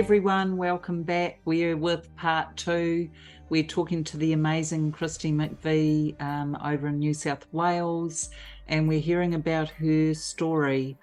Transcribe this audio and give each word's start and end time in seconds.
everyone, 0.00 0.56
welcome 0.56 1.02
back. 1.02 1.40
We're 1.44 1.76
with 1.76 2.16
part 2.16 2.56
two. 2.56 3.10
We're 3.50 3.64
talking 3.64 4.02
to 4.04 4.16
the 4.16 4.32
amazing 4.32 4.92
Kristi 4.92 5.30
McVee 5.30 6.18
um, 6.22 6.56
over 6.64 6.86
in 6.88 7.00
New 7.00 7.12
South 7.12 7.46
Wales, 7.52 8.30
and 8.66 8.88
we're 8.88 8.98
hearing 8.98 9.34
about 9.34 9.68
her 9.68 10.14
story. 10.14 10.96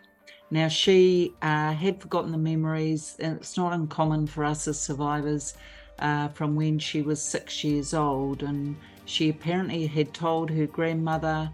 Now, 0.50 0.68
she 0.68 1.36
uh, 1.44 1.74
had 1.74 2.02
forgotten 2.02 2.32
the 2.32 2.40
memories, 2.40 3.16
and 3.20 3.38
it's 3.38 3.56
not 3.56 3.72
uncommon 3.72 4.26
for 4.26 4.44
us 4.44 4.68
as 4.68 4.80
survivors 4.80 5.54
uh, 6.00 6.30
from 6.30 6.56
when 6.56 6.80
she 6.80 7.04
was 7.04 7.22
six 7.22 7.64
years 7.64 7.94
old. 7.94 8.42
And 8.42 8.76
she 9.06 9.30
apparently 9.30 9.86
had 9.86 10.12
told 10.12 10.50
her 10.50 10.66
grandmother, 10.66 11.52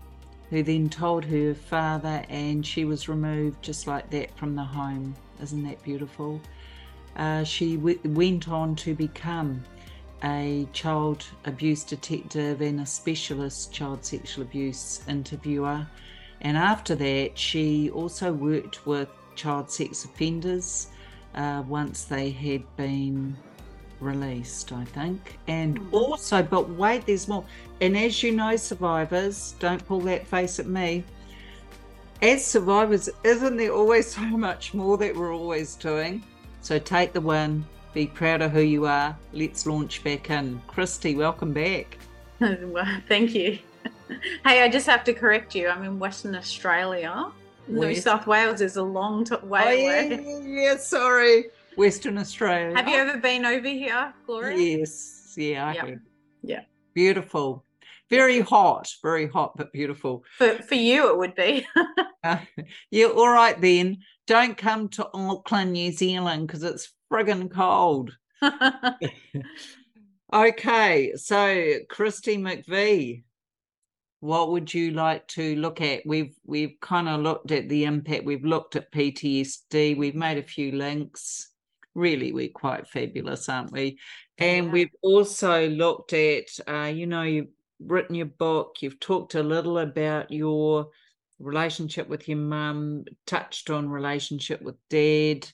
who 0.49 0.63
then 0.63 0.89
told 0.89 1.25
her 1.25 1.53
father, 1.53 2.23
and 2.29 2.65
she 2.65 2.85
was 2.85 3.09
removed 3.09 3.61
just 3.61 3.85
like 3.85 4.09
that 4.11 4.33
from 4.37 4.55
the 4.55 4.63
home. 4.63 5.13
Isn't 5.41 5.63
that 5.63 5.83
beautiful? 5.83 6.39
Uh, 7.15 7.43
she 7.43 7.75
w- 7.75 7.99
went 8.03 8.47
on 8.47 8.75
to 8.75 8.95
become 8.95 9.63
a 10.23 10.67
child 10.73 11.25
abuse 11.45 11.83
detective 11.83 12.61
and 12.61 12.79
a 12.79 12.85
specialist 12.85 13.73
child 13.73 14.03
sexual 14.05 14.43
abuse 14.43 15.01
interviewer. 15.07 15.85
And 16.41 16.57
after 16.57 16.95
that, 16.95 17.37
she 17.37 17.89
also 17.89 18.31
worked 18.31 18.85
with 18.85 19.09
child 19.35 19.69
sex 19.69 20.05
offenders 20.05 20.87
uh, 21.35 21.63
once 21.67 22.05
they 22.05 22.31
had 22.31 22.63
been 22.77 23.35
released, 23.99 24.71
I 24.71 24.85
think. 24.85 25.39
And 25.47 25.77
hmm. 25.77 25.93
also, 25.93 26.43
but 26.43 26.69
wait, 26.69 27.05
there's 27.05 27.27
more. 27.27 27.45
And 27.81 27.97
as 27.97 28.21
you 28.23 28.31
know, 28.31 28.55
survivors, 28.55 29.55
don't 29.59 29.85
pull 29.87 30.01
that 30.01 30.27
face 30.27 30.59
at 30.59 30.67
me. 30.67 31.03
As 32.21 32.45
survivors, 32.45 33.09
isn't 33.23 33.57
there 33.57 33.73
always 33.73 34.11
so 34.15 34.21
much 34.21 34.73
more 34.73 34.97
that 34.97 35.15
we're 35.15 35.33
always 35.33 35.75
doing? 35.75 36.23
So 36.63 36.79
take 36.79 37.11
the 37.11 37.19
win, 37.19 37.65
be 37.93 38.07
proud 38.07 38.41
of 38.41 38.51
who 38.51 38.61
you 38.61 38.85
are. 38.85 39.17
Let's 39.33 39.65
launch 39.65 40.01
back 40.01 40.29
in. 40.29 40.61
Kristi, 40.65 41.13
welcome 41.13 41.51
back. 41.51 41.97
well, 42.39 42.87
thank 43.09 43.35
you. 43.35 43.59
hey, 44.45 44.63
I 44.63 44.69
just 44.69 44.87
have 44.87 45.03
to 45.03 45.13
correct 45.13 45.53
you. 45.55 45.67
I'm 45.67 45.83
in 45.83 45.99
Western 45.99 46.35
Australia. 46.35 47.29
New 47.67 47.93
South 47.95 48.27
Wales 48.27 48.61
is 48.61 48.77
a 48.77 48.81
long 48.81 49.25
t- 49.25 49.35
way 49.43 49.61
oh, 49.65 49.71
yeah, 49.71 50.01
away. 50.03 50.41
Yeah, 50.45 50.77
sorry. 50.77 51.47
Western 51.75 52.17
Australia. 52.17 52.73
Have 52.77 52.87
you 52.87 52.95
ever 52.95 53.17
been 53.17 53.43
over 53.43 53.67
here, 53.67 54.13
Gloria? 54.25 54.57
Yes. 54.57 55.33
Yeah, 55.35 55.67
I 55.67 55.73
yep. 55.73 55.87
have. 55.87 55.99
Yeah. 56.43 56.61
Beautiful. 56.93 57.65
Very 58.09 58.39
hot, 58.39 58.89
very 59.01 59.27
hot, 59.27 59.57
but 59.57 59.73
beautiful. 59.73 60.23
For 60.37 60.53
for 60.59 60.75
you, 60.75 61.09
it 61.09 61.17
would 61.17 61.35
be. 61.35 61.67
uh, 62.23 62.37
yeah, 62.89 63.07
all 63.07 63.29
right 63.29 63.59
then 63.59 63.97
don't 64.27 64.57
come 64.57 64.89
to 64.89 65.07
Auckland, 65.13 65.73
New 65.73 65.91
Zealand, 65.91 66.47
because 66.47 66.63
it's 66.63 66.93
friggin' 67.11 67.51
cold. 67.51 68.15
okay, 70.33 71.13
so 71.15 71.35
Kristi 71.89 72.37
McVee, 72.39 73.23
what 74.19 74.51
would 74.51 74.73
you 74.73 74.91
like 74.91 75.27
to 75.27 75.55
look 75.57 75.81
at? 75.81 76.05
We've 76.05 76.33
we've 76.45 76.75
kind 76.81 77.09
of 77.09 77.21
looked 77.21 77.51
at 77.51 77.67
the 77.67 77.83
impact. 77.83 78.23
We've 78.23 78.45
looked 78.45 78.75
at 78.75 78.91
PTSD. 78.91 79.97
We've 79.97 80.15
made 80.15 80.37
a 80.37 80.43
few 80.43 80.71
links. 80.71 81.49
Really, 81.93 82.31
we're 82.31 82.49
quite 82.49 82.87
fabulous, 82.87 83.49
aren't 83.49 83.71
we? 83.71 83.99
And 84.37 84.67
yeah. 84.67 84.71
we've 84.71 84.95
also 85.01 85.67
looked 85.69 86.13
at, 86.13 86.45
uh, 86.67 86.91
you 86.91 87.05
know, 87.05 87.21
you've 87.21 87.49
written 87.79 88.15
your 88.15 88.27
book. 88.27 88.77
You've 88.79 88.99
talked 88.99 89.35
a 89.35 89.43
little 89.43 89.77
about 89.77 90.31
your 90.31 90.87
relationship 91.43 92.07
with 92.07 92.27
your 92.27 92.37
mum, 92.37 93.05
touched 93.27 93.69
on 93.69 93.89
relationship 93.89 94.61
with 94.61 94.75
dad. 94.89 95.47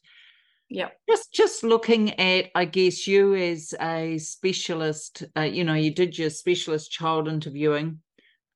Yeah. 0.69 0.89
Just 1.09 1.33
just 1.33 1.63
looking 1.63 2.19
at, 2.19 2.51
I 2.53 2.65
guess, 2.65 3.07
you 3.07 3.33
as 3.33 3.73
a 3.81 4.17
specialist, 4.19 5.23
uh, 5.35 5.41
you 5.41 5.63
know, 5.63 5.73
you 5.73 5.93
did 5.93 6.17
your 6.17 6.29
specialist 6.29 6.91
child 6.91 7.27
interviewing. 7.27 8.01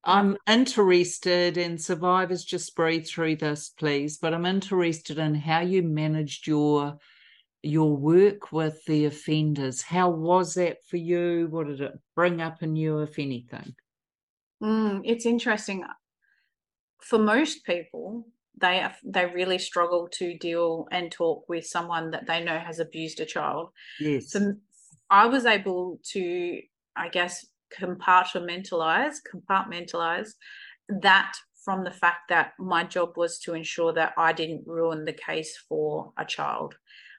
I'm 0.06 0.38
interested 0.48 1.58
in 1.58 1.78
survivors, 1.78 2.44
just 2.44 2.76
breathe 2.76 3.08
through 3.08 3.38
this, 3.38 3.70
please. 3.70 4.18
But 4.18 4.34
I'm 4.34 4.46
interested 4.46 5.18
in 5.18 5.34
how 5.34 5.62
you 5.62 5.82
managed 5.82 6.46
your 6.46 6.98
your 7.64 7.96
work 7.96 8.52
with 8.52 8.84
the 8.86 9.06
offenders. 9.06 9.82
How 9.82 10.10
was 10.10 10.56
that 10.56 10.78
for 10.90 10.98
you? 10.98 11.48
What 11.50 11.68
did 11.68 11.80
it 11.82 11.94
bring 12.16 12.42
up 12.42 12.62
in 12.62 12.76
you, 12.76 13.00
if 13.00 13.18
anything? 13.18 13.74
Mm, 14.62 15.02
it's 15.06 15.26
interesting 15.26 15.84
for 17.04 17.20
most 17.20 17.66
people, 17.66 18.28
they 18.60 18.88
they 19.04 19.26
really 19.26 19.58
struggle 19.60 20.08
to 20.14 20.38
deal 20.38 20.88
and 20.92 21.12
talk 21.12 21.48
with 21.50 21.66
someone 21.66 22.12
that 22.12 22.28
they 22.28 22.44
know 22.44 22.58
has 22.58 22.80
abused 22.80 23.20
a 23.20 23.26
child. 23.26 23.70
Yes. 24.00 24.32
So 24.32 24.56
I 25.10 25.26
was 25.26 25.46
able 25.46 26.00
to, 26.14 26.62
I 26.96 27.10
guess, 27.10 27.46
compartmentalize 27.80 29.16
compartmentalize 29.34 30.30
that 31.02 31.34
from 31.66 31.84
the 31.84 31.92
fact 31.92 32.30
that 32.30 32.54
my 32.60 32.84
job 32.84 33.18
was 33.18 33.40
to 33.40 33.54
ensure 33.54 33.94
that 33.94 34.14
I 34.18 34.34
didn't 34.34 34.68
ruin 34.68 35.06
the 35.06 35.14
case 35.14 35.58
for 35.68 36.14
a 36.18 36.26
child, 36.26 36.76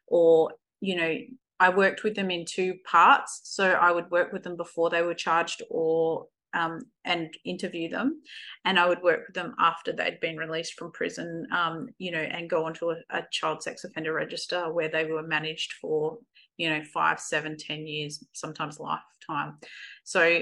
or 0.06 0.52
you 0.80 0.96
know. 0.96 1.14
I 1.60 1.68
worked 1.70 2.02
with 2.02 2.16
them 2.16 2.32
in 2.32 2.44
two 2.44 2.74
parts. 2.84 3.40
So 3.44 3.70
I 3.70 3.92
would 3.92 4.10
work 4.10 4.32
with 4.32 4.42
them 4.42 4.56
before 4.56 4.90
they 4.90 5.02
were 5.02 5.14
charged 5.14 5.62
or 5.70 6.26
um, 6.54 6.80
and 7.04 7.36
interview 7.44 7.90
them. 7.90 8.22
And 8.64 8.78
I 8.78 8.88
would 8.88 9.02
work 9.02 9.26
with 9.26 9.34
them 9.34 9.54
after 9.58 9.92
they'd 9.92 10.20
been 10.20 10.36
released 10.36 10.74
from 10.74 10.92
prison, 10.92 11.46
um, 11.52 11.88
you 11.98 12.10
know, 12.10 12.18
and 12.18 12.48
go 12.48 12.64
onto 12.64 12.90
a, 12.90 12.96
a, 13.10 13.22
child 13.30 13.62
sex 13.62 13.84
offender 13.84 14.12
register 14.12 14.72
where 14.72 14.88
they 14.88 15.04
were 15.04 15.22
managed 15.22 15.74
for, 15.80 16.18
you 16.56 16.70
know, 16.70 16.82
five, 16.84 17.20
seven, 17.20 17.56
ten 17.56 17.86
years, 17.86 18.24
sometimes 18.32 18.80
lifetime. 18.80 19.58
So 20.04 20.40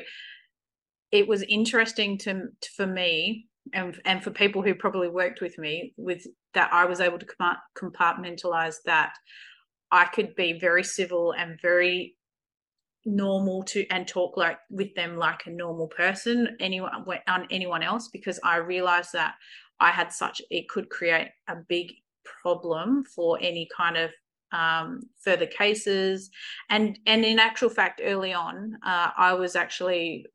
it 1.10 1.26
was 1.26 1.42
interesting 1.42 2.18
to, 2.18 2.48
for 2.76 2.86
me 2.86 3.48
and 3.72 4.00
and 4.04 4.22
for 4.22 4.30
people 4.30 4.62
who 4.62 4.74
probably 4.74 5.08
worked 5.08 5.40
with 5.40 5.56
me 5.58 5.94
with 5.96 6.26
that 6.54 6.72
I 6.72 6.84
was 6.84 7.00
able 7.00 7.18
to 7.18 7.26
compartmentalize 7.76 8.76
that 8.86 9.14
I 9.90 10.06
could 10.06 10.34
be 10.34 10.58
very 10.58 10.82
civil 10.82 11.32
and 11.32 11.60
very 11.60 12.16
normal 13.04 13.62
to 13.64 13.86
and 13.88 14.06
talk 14.06 14.36
like 14.36 14.58
with 14.70 14.94
them 14.94 15.16
like 15.16 15.42
a 15.46 15.50
normal 15.50 15.88
person 15.88 16.56
anyone 16.60 17.04
on 17.26 17.46
anyone 17.50 17.82
else 17.82 18.08
because 18.08 18.38
i 18.44 18.56
realized 18.56 19.12
that 19.12 19.34
i 19.80 19.90
had 19.90 20.12
such 20.12 20.40
it 20.50 20.68
could 20.68 20.88
create 20.88 21.28
a 21.48 21.56
big 21.68 21.92
problem 22.24 23.04
for 23.04 23.38
any 23.40 23.68
kind 23.76 23.96
of 23.96 24.10
um, 24.52 25.00
further 25.24 25.46
cases. 25.46 26.30
And 26.68 26.98
and 27.06 27.24
in 27.24 27.38
actual 27.38 27.70
fact 27.70 28.00
early 28.04 28.32
on 28.32 28.76
uh, 28.84 29.10
i 29.16 29.32
was 29.32 29.56
actually 29.56 30.26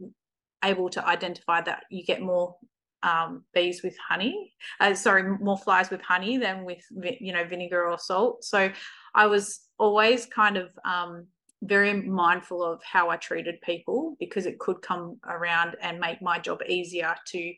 able 0.66 0.90
to 0.90 1.06
identify 1.06 1.62
that 1.62 1.84
you 1.92 2.04
get 2.04 2.22
more 2.22 2.56
um, 3.04 3.44
bees 3.54 3.84
with 3.84 3.96
honey 4.10 4.54
uh, 4.80 4.96
sorry 4.96 5.38
more 5.40 5.58
flies 5.58 5.92
with 5.92 6.02
honey 6.02 6.38
than 6.38 6.66
with 6.66 6.84
you 7.22 7.32
know 7.32 7.46
vinegar 7.46 7.86
or 7.86 8.00
salt. 8.00 8.44
So 8.44 8.72
i 9.14 9.28
was 9.28 9.62
always 9.78 10.26
kind 10.26 10.58
of 10.58 10.70
um, 10.84 11.28
very 11.62 11.94
mindful 12.02 12.64
of 12.64 12.82
how 12.84 13.10
I 13.10 13.18
treated 13.18 13.62
people 13.62 14.16
because 14.20 14.46
it 14.46 14.60
could 14.60 14.82
come 14.82 15.20
around 15.26 15.76
and 15.82 16.00
make 16.00 16.22
my 16.22 16.40
job 16.40 16.60
easier 16.68 17.16
to, 17.28 17.54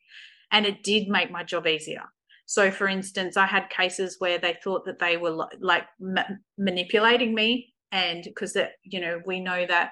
and 0.52 0.66
it 0.66 0.84
did 0.84 1.08
make 1.08 1.32
my 1.32 1.44
job 1.44 1.68
easier. 1.68 2.04
So, 2.46 2.72
for 2.72 2.88
instance, 2.88 3.38
I 3.38 3.46
had 3.46 3.70
cases 3.70 4.16
where 4.20 4.40
they 4.40 4.58
thought 4.64 4.86
that 4.86 5.00
they 5.00 5.18
were 5.18 5.48
like 5.60 5.84
ma- 6.00 6.24
manipulating 6.58 7.36
me, 7.36 7.74
and 7.92 8.24
because 8.24 8.54
that 8.54 8.72
you 8.84 9.00
know 9.00 9.22
we 9.26 9.40
know 9.40 9.66
that 9.68 9.92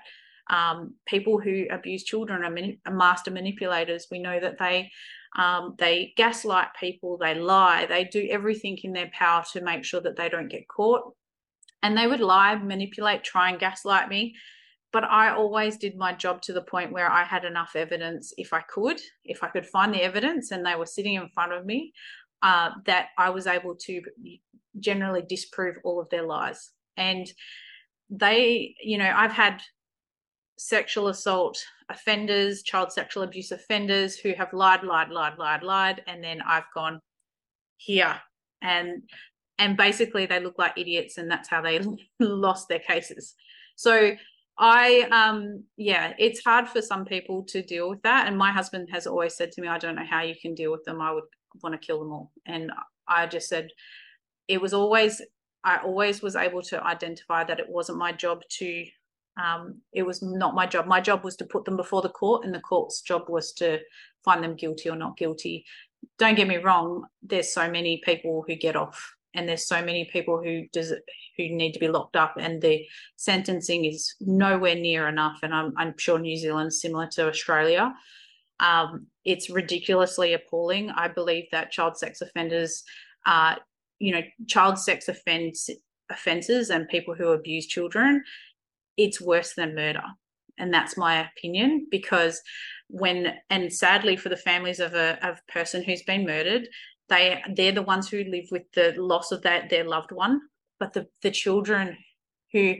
um, 0.50 0.96
people 1.06 1.40
who 1.40 1.66
abuse 1.70 2.04
children 2.04 2.44
are, 2.44 2.50
mani- 2.50 2.80
master 2.90 3.32
manipulators. 3.32 4.08
We 4.10 4.20
know 4.20 4.40
that 4.40 4.58
they 4.60 4.90
um, 5.38 5.76
they 5.78 6.14
gaslight 6.18 6.70
people, 6.80 7.18
they 7.18 7.36
lie, 7.36 7.86
they 7.86 8.06
do 8.06 8.28
everything 8.32 8.78
in 8.84 8.94
their 8.94 9.12
power 9.14 9.44
to 9.54 9.62
make 9.62 9.84
sure 9.84 10.02
that 10.02 10.16
they 10.18 10.30
don't 10.30 10.48
get 10.48 10.68
caught 10.68 11.14
and 11.84 11.98
they 11.98 12.08
would 12.08 12.20
lie, 12.20 12.56
manipulate, 12.56 13.24
try 13.24 13.50
and 13.50 13.60
gaslight 13.60 14.10
me. 14.10 14.36
But 14.94 15.04
I 15.04 15.32
always 15.32 15.78
did 15.78 15.98
my 15.98 16.14
job 16.14 16.42
to 16.44 16.54
the 16.54 16.62
point 16.62 16.92
where 16.92 17.12
I 17.12 17.24
had 17.24 17.46
enough 17.46 17.76
evidence, 17.76 18.34
if 18.38 18.54
I 18.54 18.62
could, 18.62 19.00
if 19.26 19.44
I 19.44 19.50
could 19.50 19.66
find 19.66 19.94
the 19.94 20.02
evidence 20.02 20.52
and 20.52 20.66
they 20.66 20.76
were 20.76 20.86
sitting 20.86 21.16
in 21.16 21.30
front 21.30 21.54
of 21.54 21.66
me, 21.66 21.94
uh, 22.42 22.72
that 22.86 23.10
I 23.18 23.30
was 23.30 23.48
able 23.48 23.76
to 23.76 24.02
generally 24.80 25.24
disprove 25.28 25.78
all 25.84 26.00
of 26.00 26.10
their 26.10 26.24
lies. 26.24 26.72
And 26.96 27.28
they, 28.10 28.76
you 28.82 28.98
know, 28.98 29.12
I've 29.14 29.34
had 29.34 29.62
sexual 30.58 31.10
assault 31.10 31.58
offenders, 31.90 32.64
child 32.64 32.92
sexual 32.92 33.24
abuse 33.24 33.52
offenders 33.52 34.18
who 34.18 34.34
have 34.34 34.54
lied, 34.54 34.84
lied, 34.84 35.10
lied, 35.10 35.38
lied, 35.38 35.64
lied. 35.64 36.02
And 36.08 36.24
then 36.24 36.42
I've 36.42 36.72
gone 36.74 37.02
here. 37.78 38.16
And 38.62 39.04
and 39.60 39.78
basically 39.78 40.26
they 40.26 40.40
look 40.40 40.58
like 40.58 40.78
idiots 40.78 41.18
and 41.18 41.30
that's 41.30 41.50
how 41.50 41.62
they 41.62 41.80
lost 42.20 42.68
their 42.68 42.80
cases 42.80 43.36
so 43.76 44.12
i 44.58 45.08
um 45.12 45.64
yeah 45.78 46.14
it's 46.18 46.44
hard 46.44 46.68
for 46.68 46.82
some 46.82 47.06
people 47.06 47.44
to 47.44 47.62
deal 47.62 47.90
with 47.90 48.02
that 48.02 48.28
and 48.28 48.38
my 48.38 48.52
husband 48.52 48.88
has 48.92 49.06
always 49.06 49.36
said 49.36 49.52
to 49.52 49.62
me 49.62 49.68
i 49.68 49.78
don't 49.78 49.96
know 49.96 50.06
how 50.10 50.22
you 50.22 50.36
can 50.42 50.56
deal 50.56 50.72
with 50.72 50.84
them 50.86 51.02
i 51.02 51.12
would 51.12 51.24
want 51.64 51.74
to 51.74 51.86
kill 51.86 52.00
them 52.00 52.12
all 52.12 52.32
and 52.46 52.72
i 53.08 53.26
just 53.26 53.48
said 53.48 53.70
it 54.48 54.62
was 54.62 54.74
always 54.74 55.22
I 55.64 55.80
always 55.84 56.22
was 56.22 56.38
able 56.38 56.62
to 56.64 56.82
identify 56.82 57.44
that 57.44 57.60
it 57.60 57.68
wasn't 57.68 57.98
my 57.98 58.14
job 58.14 58.42
to 58.60 58.86
um, 59.38 59.82
it 59.94 60.04
was 60.04 60.22
not 60.22 60.56
my 60.56 60.66
job. 60.66 60.88
My 60.88 61.00
job 61.00 61.24
was 61.24 61.36
to 61.36 61.46
put 61.46 61.66
them 61.66 61.78
before 61.78 62.02
the 62.02 62.10
court, 62.10 62.44
and 62.44 62.56
the 62.56 62.60
court's 62.60 63.02
job 63.02 63.30
was 63.30 63.52
to 63.54 63.80
find 64.26 64.44
them 64.44 64.56
guilty 64.56 64.90
or 64.90 64.96
not 64.96 65.18
guilty. 65.18 65.66
Don't 66.18 66.36
get 66.36 66.48
me 66.48 66.58
wrong. 66.58 67.06
There's 67.22 67.54
so 67.54 67.70
many 67.70 68.02
people 68.04 68.44
who 68.48 68.56
get 68.56 68.76
off, 68.76 69.14
and 69.38 69.48
there's 69.48 69.68
so 69.68 69.84
many 69.84 70.06
people 70.06 70.42
who 70.42 70.64
does 70.74 70.92
who 71.38 71.50
need 71.50 71.74
to 71.74 71.80
be 71.80 71.88
locked 71.88 72.16
up, 72.16 72.36
and 72.40 72.62
the 72.62 72.86
sentencing 73.16 73.86
is 73.86 74.16
nowhere 74.20 74.76
near 74.76 75.08
enough. 75.08 75.40
And 75.44 75.54
I'm 75.54 75.74
I'm 75.78 75.98
sure 75.98 76.20
New 76.20 76.36
Zealand's 76.36 76.82
similar 76.82 77.08
to 77.14 77.28
Australia. 77.28 77.94
Um, 78.60 79.08
it's 79.24 79.50
ridiculously 79.50 80.34
appalling. 80.34 80.90
I 80.90 81.08
believe 81.08 81.46
that 81.52 81.72
child 81.72 81.98
sex 81.98 82.22
offenders, 82.22 82.84
uh, 83.26 83.56
you 84.00 84.12
know, 84.12 84.24
child 84.48 84.80
sex 84.80 85.08
offense 85.08 85.70
offences 86.10 86.70
and 86.70 86.88
people 86.90 87.14
who 87.14 87.28
abuse 87.30 87.68
children 87.68 88.24
it's 88.98 89.22
worse 89.22 89.54
than 89.54 89.76
murder. 89.76 90.04
And 90.58 90.74
that's 90.74 90.98
my 90.98 91.30
opinion 91.30 91.88
because 91.92 92.42
when 92.90 93.36
and 93.50 93.72
sadly 93.72 94.16
for 94.16 94.30
the 94.30 94.36
families 94.36 94.80
of 94.80 94.96
a 94.96 95.20
of 95.28 95.46
person 95.48 95.84
who's 95.84 96.02
been 96.02 96.26
murdered, 96.26 96.68
they 97.10 97.42
they're 97.56 97.72
the 97.72 97.82
ones 97.82 98.10
who 98.10 98.24
live 98.24 98.46
with 98.52 98.64
the 98.74 98.94
loss 98.98 99.32
of 99.32 99.44
that 99.44 99.70
their 99.70 99.84
loved 99.84 100.12
one, 100.12 100.42
but 100.80 100.94
the 100.94 101.08
the 101.22 101.32
children 101.32 101.98
who 102.54 102.76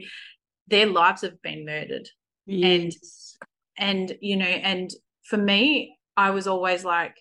their 0.66 0.86
lives 0.86 1.22
have 1.22 1.40
been 1.42 1.64
murdered. 1.64 2.08
Yes. 2.46 3.36
And 3.78 4.10
and 4.10 4.18
you 4.20 4.36
know, 4.36 4.46
and 4.46 4.90
for 5.24 5.36
me, 5.36 5.96
I 6.16 6.30
was 6.30 6.46
always 6.46 6.84
like, 6.84 7.14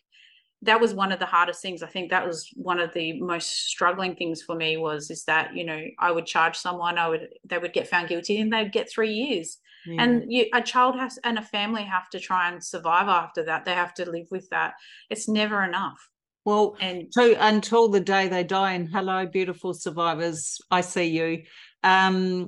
that 0.63 0.81
was 0.81 0.93
one 0.93 1.11
of 1.11 1.19
the 1.19 1.25
hardest 1.25 1.61
things 1.61 1.83
i 1.83 1.87
think 1.87 2.09
that 2.09 2.25
was 2.25 2.49
one 2.55 2.79
of 2.79 2.93
the 2.93 3.19
most 3.21 3.67
struggling 3.67 4.15
things 4.15 4.41
for 4.41 4.55
me 4.55 4.77
was 4.77 5.11
is 5.11 5.23
that 5.25 5.55
you 5.55 5.63
know 5.63 5.81
i 5.99 6.11
would 6.11 6.25
charge 6.25 6.55
someone 6.55 6.97
i 6.97 7.07
would 7.07 7.27
they 7.45 7.57
would 7.57 7.73
get 7.73 7.87
found 7.87 8.07
guilty 8.09 8.39
and 8.39 8.51
they'd 8.51 8.71
get 8.71 8.89
three 8.89 9.13
years 9.13 9.59
yeah. 9.85 10.03
and 10.03 10.31
you, 10.31 10.45
a 10.53 10.61
child 10.61 10.97
has 10.97 11.19
and 11.23 11.37
a 11.37 11.43
family 11.43 11.83
have 11.83 12.09
to 12.09 12.19
try 12.19 12.49
and 12.49 12.63
survive 12.63 13.07
after 13.07 13.43
that 13.43 13.65
they 13.65 13.73
have 13.73 13.93
to 13.93 14.09
live 14.09 14.27
with 14.31 14.49
that 14.49 14.73
it's 15.09 15.27
never 15.27 15.63
enough 15.63 16.09
well 16.47 16.77
and 16.79 17.07
so 17.11 17.35
until 17.39 17.89
the 17.89 17.99
day 17.99 18.29
they 18.29 18.41
die 18.41 18.71
and 18.71 18.87
hello 18.87 19.25
beautiful 19.25 19.73
survivors 19.73 20.61
i 20.71 20.79
see 20.79 21.03
you. 21.03 21.43
Um 21.83 22.47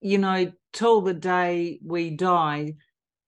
you 0.00 0.18
know 0.18 0.50
till 0.72 1.02
the 1.02 1.14
day 1.14 1.78
we 1.84 2.10
die 2.10 2.74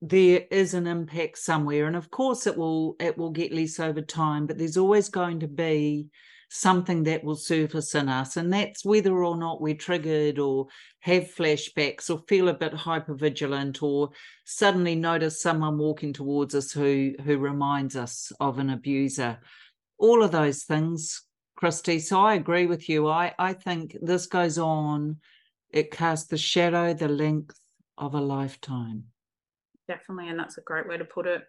there 0.02 0.42
is 0.50 0.74
an 0.74 0.86
impact 0.88 1.38
somewhere. 1.38 1.86
And 1.86 1.94
of 1.94 2.10
course 2.10 2.48
it 2.48 2.56
will 2.56 2.96
it 2.98 3.16
will 3.16 3.30
get 3.30 3.52
less 3.52 3.78
over 3.78 4.02
time 4.02 4.48
but 4.48 4.58
there's 4.58 4.76
always 4.76 5.08
going 5.10 5.38
to 5.40 5.48
be 5.48 6.08
something 6.48 7.04
that 7.04 7.22
will 7.22 7.36
surface 7.36 7.94
in 7.94 8.08
us. 8.08 8.36
And 8.36 8.52
that's 8.52 8.84
whether 8.84 9.22
or 9.22 9.36
not 9.36 9.60
we're 9.60 9.76
triggered 9.76 10.40
or 10.40 10.66
have 10.98 11.32
flashbacks 11.32 12.10
or 12.10 12.24
feel 12.26 12.48
a 12.48 12.54
bit 12.54 12.74
hyper 12.74 13.14
vigilant 13.14 13.80
or 13.80 14.10
suddenly 14.44 14.96
notice 14.96 15.40
someone 15.40 15.78
walking 15.78 16.12
towards 16.12 16.56
us 16.56 16.72
who 16.72 17.12
who 17.24 17.38
reminds 17.38 17.94
us 17.94 18.32
of 18.40 18.58
an 18.58 18.70
abuser 18.70 19.38
all 20.00 20.22
of 20.22 20.32
those 20.32 20.64
things 20.64 21.22
Kristi. 21.60 22.00
So 22.00 22.20
i 22.20 22.34
agree 22.34 22.66
with 22.66 22.88
you. 22.88 23.08
I 23.08 23.34
i 23.38 23.52
think 23.52 23.96
this 24.00 24.26
goes 24.26 24.58
on. 24.58 25.18
It 25.70 25.90
casts 25.90 26.26
the 26.26 26.38
shadow 26.38 26.94
the 26.94 27.08
length 27.08 27.58
of 27.98 28.14
a 28.14 28.20
lifetime. 28.20 29.04
Definitely 29.86 30.28
and 30.30 30.38
that's 30.38 30.58
a 30.58 30.62
great 30.62 30.88
way 30.88 30.96
to 30.96 31.04
put 31.04 31.26
it. 31.26 31.42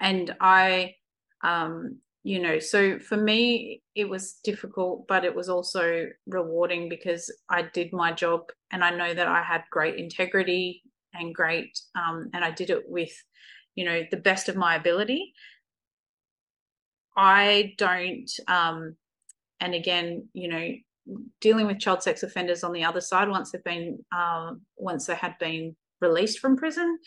And 0.00 0.34
i 0.40 0.94
um 1.42 1.98
you 2.24 2.40
know 2.40 2.58
so 2.58 2.98
for 2.98 3.16
me 3.16 3.82
it 3.94 4.08
was 4.08 4.34
difficult 4.44 5.06
but 5.08 5.24
it 5.24 5.34
was 5.34 5.48
also 5.48 6.06
rewarding 6.26 6.88
because 6.88 7.34
i 7.48 7.62
did 7.62 7.92
my 7.92 8.12
job 8.12 8.42
and 8.70 8.84
i 8.84 8.90
know 8.90 9.12
that 9.12 9.26
i 9.26 9.42
had 9.42 9.62
great 9.70 9.96
integrity 9.96 10.82
and 11.14 11.34
great 11.34 11.76
um 11.96 12.30
and 12.32 12.44
i 12.44 12.50
did 12.50 12.70
it 12.70 12.84
with 12.88 13.12
you 13.74 13.84
know 13.84 14.02
the 14.12 14.16
best 14.16 14.48
of 14.48 14.54
my 14.54 14.76
ability 14.76 15.34
i 17.16 17.74
don't 17.78 18.30
um 18.48 18.96
and 19.60 19.74
again 19.74 20.28
you 20.32 20.48
know 20.48 20.70
dealing 21.40 21.66
with 21.66 21.80
child 21.80 22.02
sex 22.02 22.22
offenders 22.22 22.62
on 22.62 22.72
the 22.72 22.84
other 22.84 23.00
side 23.00 23.28
once 23.28 23.50
they've 23.50 23.64
been 23.64 23.98
um 24.16 24.60
once 24.76 25.06
they 25.06 25.14
had 25.14 25.36
been 25.38 25.74
released 26.00 26.38
from 26.38 26.56
prison 26.56 26.98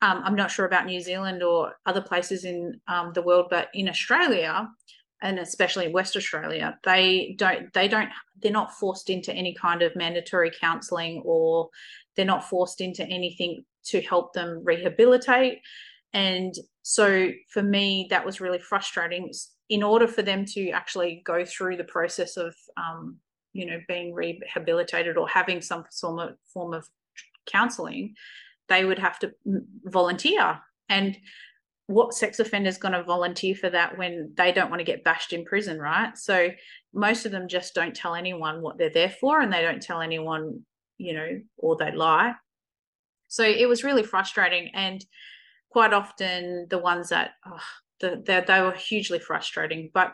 um, 0.00 0.22
I'm 0.24 0.36
not 0.36 0.50
sure 0.50 0.64
about 0.64 0.86
New 0.86 1.00
Zealand 1.00 1.42
or 1.42 1.74
other 1.84 2.00
places 2.00 2.44
in 2.44 2.80
um, 2.86 3.12
the 3.14 3.22
world, 3.22 3.46
but 3.50 3.68
in 3.74 3.88
Australia, 3.88 4.68
and 5.22 5.38
especially 5.40 5.86
in 5.86 5.92
West 5.92 6.16
Australia, 6.16 6.78
they 6.84 7.34
don't 7.38 7.72
they 7.72 7.88
don't 7.88 8.10
they're 8.40 8.52
not 8.52 8.72
forced 8.74 9.10
into 9.10 9.32
any 9.32 9.54
kind 9.54 9.82
of 9.82 9.96
mandatory 9.96 10.52
counselling 10.60 11.22
or 11.24 11.68
they're 12.14 12.24
not 12.24 12.48
forced 12.48 12.80
into 12.80 13.04
anything 13.06 13.64
to 13.86 14.00
help 14.00 14.32
them 14.32 14.62
rehabilitate. 14.62 15.58
And 16.18 16.52
so 16.82 17.30
for 17.48 17.62
me, 17.62 18.08
that 18.10 18.26
was 18.26 18.40
really 18.40 18.58
frustrating. 18.58 19.30
In 19.68 19.84
order 19.84 20.08
for 20.08 20.22
them 20.22 20.44
to 20.46 20.70
actually 20.70 21.22
go 21.24 21.44
through 21.44 21.76
the 21.76 21.84
process 21.84 22.36
of 22.36 22.56
um, 22.76 23.18
you 23.52 23.66
know 23.66 23.78
being 23.86 24.12
rehabilitated 24.12 25.16
or 25.16 25.28
having 25.28 25.62
some 25.62 25.84
form 26.00 26.18
of 26.18 26.30
form 26.52 26.74
of 26.74 26.88
counselling, 27.46 28.14
they 28.68 28.84
would 28.84 28.98
have 28.98 29.20
to 29.20 29.32
volunteer. 29.84 30.58
And 30.88 31.16
what 31.86 32.14
sex 32.14 32.40
offender 32.40 32.68
is 32.68 32.78
going 32.78 32.94
to 32.94 33.04
volunteer 33.04 33.54
for 33.54 33.70
that 33.70 33.96
when 33.96 34.32
they 34.36 34.50
don't 34.50 34.70
want 34.70 34.80
to 34.80 34.92
get 34.92 35.04
bashed 35.04 35.32
in 35.32 35.44
prison, 35.44 35.78
right? 35.78 36.18
So 36.18 36.50
most 36.92 37.26
of 37.26 37.32
them 37.32 37.46
just 37.46 37.74
don't 37.76 37.94
tell 37.94 38.16
anyone 38.16 38.60
what 38.60 38.76
they're 38.76 38.90
there 38.90 39.14
for 39.20 39.40
and 39.40 39.52
they 39.52 39.62
don't 39.62 39.80
tell 39.80 40.00
anyone, 40.00 40.62
you 40.98 41.14
know, 41.14 41.40
or 41.56 41.76
they 41.76 41.92
lie. 41.92 42.34
So 43.28 43.44
it 43.44 43.68
was 43.68 43.84
really 43.84 44.02
frustrating. 44.02 44.70
And 44.74 45.04
quite 45.70 45.92
often 45.92 46.66
the 46.70 46.78
ones 46.78 47.10
that, 47.10 47.32
oh, 47.46 47.58
the, 48.00 48.22
the, 48.24 48.44
they 48.46 48.60
were 48.60 48.72
hugely 48.72 49.18
frustrating. 49.18 49.90
But 49.92 50.12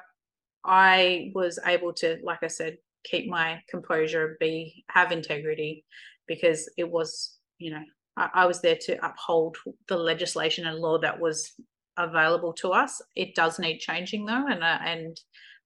I 0.64 1.30
was 1.34 1.58
able 1.66 1.92
to, 1.94 2.18
like 2.22 2.42
I 2.42 2.48
said, 2.48 2.78
keep 3.04 3.28
my 3.28 3.60
composure, 3.68 4.36
be 4.40 4.84
have 4.88 5.12
integrity 5.12 5.84
because 6.26 6.70
it 6.76 6.90
was, 6.90 7.38
you 7.58 7.70
know, 7.70 7.82
I, 8.16 8.30
I 8.34 8.46
was 8.46 8.60
there 8.60 8.78
to 8.82 9.06
uphold 9.06 9.56
the 9.88 9.96
legislation 9.96 10.66
and 10.66 10.78
law 10.78 10.98
that 10.98 11.20
was 11.20 11.52
available 11.96 12.52
to 12.54 12.70
us. 12.70 13.00
It 13.14 13.34
does 13.34 13.58
need 13.58 13.78
changing 13.78 14.26
though, 14.26 14.46
and 14.46 14.62
uh, 14.62 14.78
and 14.84 15.20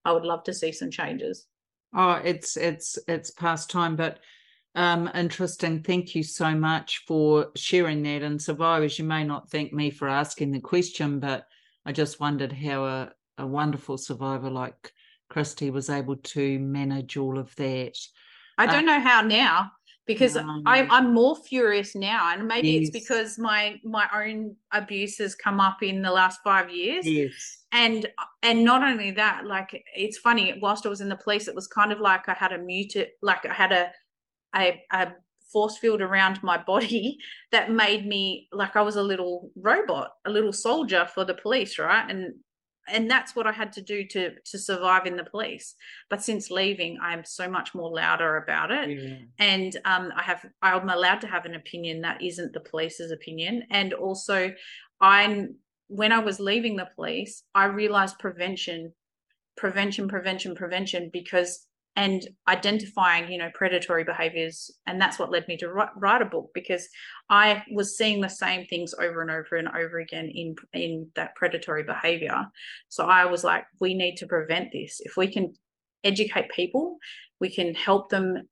I 0.04 0.12
would 0.12 0.24
love 0.24 0.44
to 0.44 0.54
see 0.54 0.72
some 0.72 0.90
changes. 0.90 1.46
Oh, 1.96 2.20
it's 2.24 2.56
it's 2.56 2.98
it's 3.06 3.30
past 3.30 3.70
time, 3.70 3.96
but 3.96 4.18
um, 4.74 5.10
interesting. 5.14 5.82
Thank 5.82 6.14
you 6.14 6.22
so 6.22 6.54
much 6.54 7.04
for 7.06 7.48
sharing 7.56 8.02
that. 8.02 8.22
And 8.22 8.40
survivors, 8.40 8.98
you 8.98 9.04
may 9.04 9.24
not 9.24 9.50
thank 9.50 9.72
me 9.72 9.90
for 9.90 10.08
asking 10.08 10.52
the 10.52 10.60
question, 10.60 11.20
but 11.20 11.46
I 11.84 11.92
just 11.92 12.20
wondered 12.20 12.52
how 12.52 12.84
a, 12.84 13.12
a 13.38 13.46
wonderful 13.46 13.98
survivor 13.98 14.50
like 14.50 14.92
Kristi 15.30 15.72
was 15.72 15.90
able 15.90 16.16
to 16.16 16.58
manage 16.58 17.16
all 17.16 17.38
of 17.38 17.54
that. 17.56 17.96
I 18.56 18.66
don't 18.66 18.86
know 18.86 19.00
how 19.00 19.22
now 19.22 19.70
because 20.08 20.36
I'm, 20.36 20.66
I'm 20.66 21.14
more 21.14 21.36
furious 21.36 21.94
now 21.94 22.32
and 22.32 22.48
maybe 22.48 22.70
yes. 22.70 22.88
it's 22.88 22.90
because 22.90 23.38
my 23.38 23.78
my 23.84 24.08
own 24.12 24.56
abuse 24.72 25.18
has 25.18 25.34
come 25.34 25.60
up 25.60 25.82
in 25.82 26.02
the 26.02 26.10
last 26.10 26.40
five 26.42 26.70
years 26.70 27.06
yes 27.06 27.58
and 27.72 28.08
and 28.42 28.64
not 28.64 28.82
only 28.82 29.10
that 29.12 29.44
like 29.44 29.84
it's 29.94 30.16
funny 30.16 30.58
whilst 30.60 30.86
i 30.86 30.88
was 30.88 31.02
in 31.02 31.10
the 31.10 31.16
police 31.16 31.46
it 31.46 31.54
was 31.54 31.68
kind 31.68 31.92
of 31.92 32.00
like 32.00 32.26
i 32.28 32.32
had 32.32 32.52
a 32.52 32.58
muted 32.58 33.08
like 33.22 33.44
i 33.44 33.52
had 33.52 33.70
a 33.70 33.92
a, 34.54 34.82
a 34.92 35.08
force 35.52 35.78
field 35.78 36.02
around 36.02 36.42
my 36.42 36.58
body 36.58 37.18
that 37.52 37.70
made 37.70 38.06
me 38.06 38.48
like 38.52 38.76
i 38.76 38.82
was 38.82 38.96
a 38.96 39.02
little 39.02 39.50
robot 39.56 40.12
a 40.26 40.30
little 40.30 40.52
soldier 40.52 41.06
for 41.14 41.24
the 41.24 41.34
police 41.34 41.78
right 41.78 42.10
and 42.10 42.34
and 42.90 43.10
that's 43.10 43.36
what 43.36 43.46
I 43.46 43.52
had 43.52 43.72
to 43.74 43.82
do 43.82 44.04
to 44.06 44.30
to 44.44 44.58
survive 44.58 45.06
in 45.06 45.16
the 45.16 45.24
police. 45.24 45.74
But 46.10 46.22
since 46.22 46.50
leaving, 46.50 46.98
I'm 47.02 47.24
so 47.24 47.48
much 47.48 47.74
more 47.74 47.90
louder 47.90 48.36
about 48.36 48.70
it, 48.70 48.90
yeah. 48.90 49.16
and 49.38 49.76
um, 49.84 50.12
I 50.16 50.22
have 50.22 50.44
I'm 50.62 50.88
allowed 50.88 51.20
to 51.22 51.26
have 51.26 51.44
an 51.44 51.54
opinion 51.54 52.00
that 52.02 52.22
isn't 52.22 52.52
the 52.52 52.60
police's 52.60 53.10
opinion, 53.10 53.64
and 53.70 53.92
also 53.92 54.52
I'm 55.00 55.56
when 55.88 56.12
I 56.12 56.18
was 56.18 56.38
leaving 56.38 56.76
the 56.76 56.88
police, 56.94 57.42
I 57.54 57.64
realized 57.64 58.18
prevention, 58.18 58.92
prevention, 59.56 60.06
prevention, 60.08 60.54
prevention, 60.54 61.10
because 61.12 61.66
and 61.98 62.28
identifying 62.46 63.30
you 63.30 63.38
know 63.38 63.50
predatory 63.54 64.04
behaviors. 64.04 64.70
And 64.86 65.00
that's 65.00 65.18
what 65.18 65.32
led 65.32 65.48
me 65.48 65.56
to 65.58 65.68
write, 65.68 66.22
a 66.22 66.24
book 66.24 66.50
because 66.54 66.88
i 67.28 67.62
was 67.72 67.98
seeing 67.98 68.20
the 68.20 68.28
same 68.28 68.64
things 68.66 68.94
over 68.94 69.20
and 69.20 69.30
over 69.30 69.56
and 69.56 69.68
over 69.68 69.98
again 69.98 70.30
in 70.32 70.54
in 70.72 71.08
that 71.16 71.34
predatory 71.34 71.82
behavior. 71.82 72.46
So 72.88 73.04
i 73.06 73.24
was 73.26 73.42
like 73.44 73.64
we 73.80 73.94
need 73.94 74.16
to 74.18 74.26
prevent 74.26 74.70
this. 74.72 75.00
If 75.00 75.16
we 75.16 75.26
can 75.26 75.54
educate 76.04 76.48
people 76.50 76.98
we 77.40 77.50
can 77.50 77.74
help 77.74 78.10
them 78.10 78.48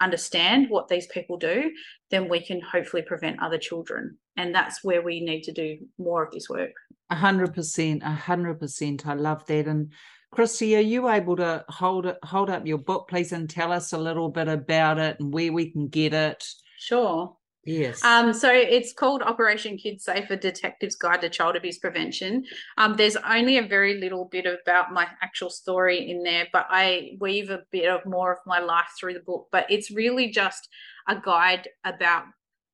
understand 0.00 0.68
what 0.68 0.88
these 0.88 1.06
people 1.06 1.38
do 1.38 1.70
then 2.10 2.28
we 2.28 2.40
can 2.48 2.60
hopefully 2.60 3.02
prevent 3.02 3.42
other 3.42 3.58
children. 3.58 4.18
And 4.36 4.54
that's 4.54 4.84
where 4.84 5.02
we 5.02 5.20
need 5.20 5.42
to 5.44 5.52
do 5.52 5.78
more 5.98 6.22
of 6.24 6.32
this 6.32 6.48
work. 6.50 6.72
A 7.08 7.14
hundred 7.14 7.54
percent 7.54 8.02
a 8.02 8.10
hundred 8.10 8.60
percent. 8.60 9.06
I 9.06 9.14
love 9.14 9.46
that. 9.46 9.66
And 9.66 9.92
Kristi, 10.34 10.76
are 10.76 10.80
you 10.80 11.08
able 11.10 11.36
to 11.36 11.64
hold 11.68 12.06
it, 12.06 12.18
hold 12.24 12.48
up 12.48 12.66
your 12.66 12.78
book, 12.78 13.08
please, 13.08 13.32
and 13.32 13.48
tell 13.48 13.70
us 13.70 13.92
a 13.92 13.98
little 13.98 14.30
bit 14.30 14.48
about 14.48 14.98
it 14.98 15.20
and 15.20 15.32
where 15.32 15.52
we 15.52 15.70
can 15.70 15.88
get 15.88 16.14
it? 16.14 16.44
Sure. 16.78 17.36
Yes. 17.64 18.02
Um, 18.02 18.32
so 18.32 18.50
it's 18.50 18.92
called 18.92 19.22
Operation 19.22 19.76
Kids 19.76 20.04
Safer 20.04 20.34
Detective's 20.34 20.96
Guide 20.96 21.20
to 21.20 21.28
Child 21.28 21.56
Abuse 21.56 21.78
Prevention. 21.78 22.44
Um, 22.76 22.96
there's 22.96 23.16
only 23.16 23.58
a 23.58 23.62
very 23.62 24.00
little 24.00 24.24
bit 24.24 24.46
about 24.46 24.92
my 24.92 25.06
actual 25.20 25.50
story 25.50 26.10
in 26.10 26.24
there, 26.24 26.48
but 26.52 26.66
I 26.70 27.16
weave 27.20 27.50
a 27.50 27.62
bit 27.70 27.88
of 27.88 28.04
more 28.04 28.32
of 28.32 28.38
my 28.46 28.58
life 28.58 28.88
through 28.98 29.14
the 29.14 29.20
book. 29.20 29.48
But 29.52 29.66
it's 29.70 29.92
really 29.92 30.30
just 30.30 30.68
a 31.06 31.20
guide 31.20 31.68
about 31.84 32.24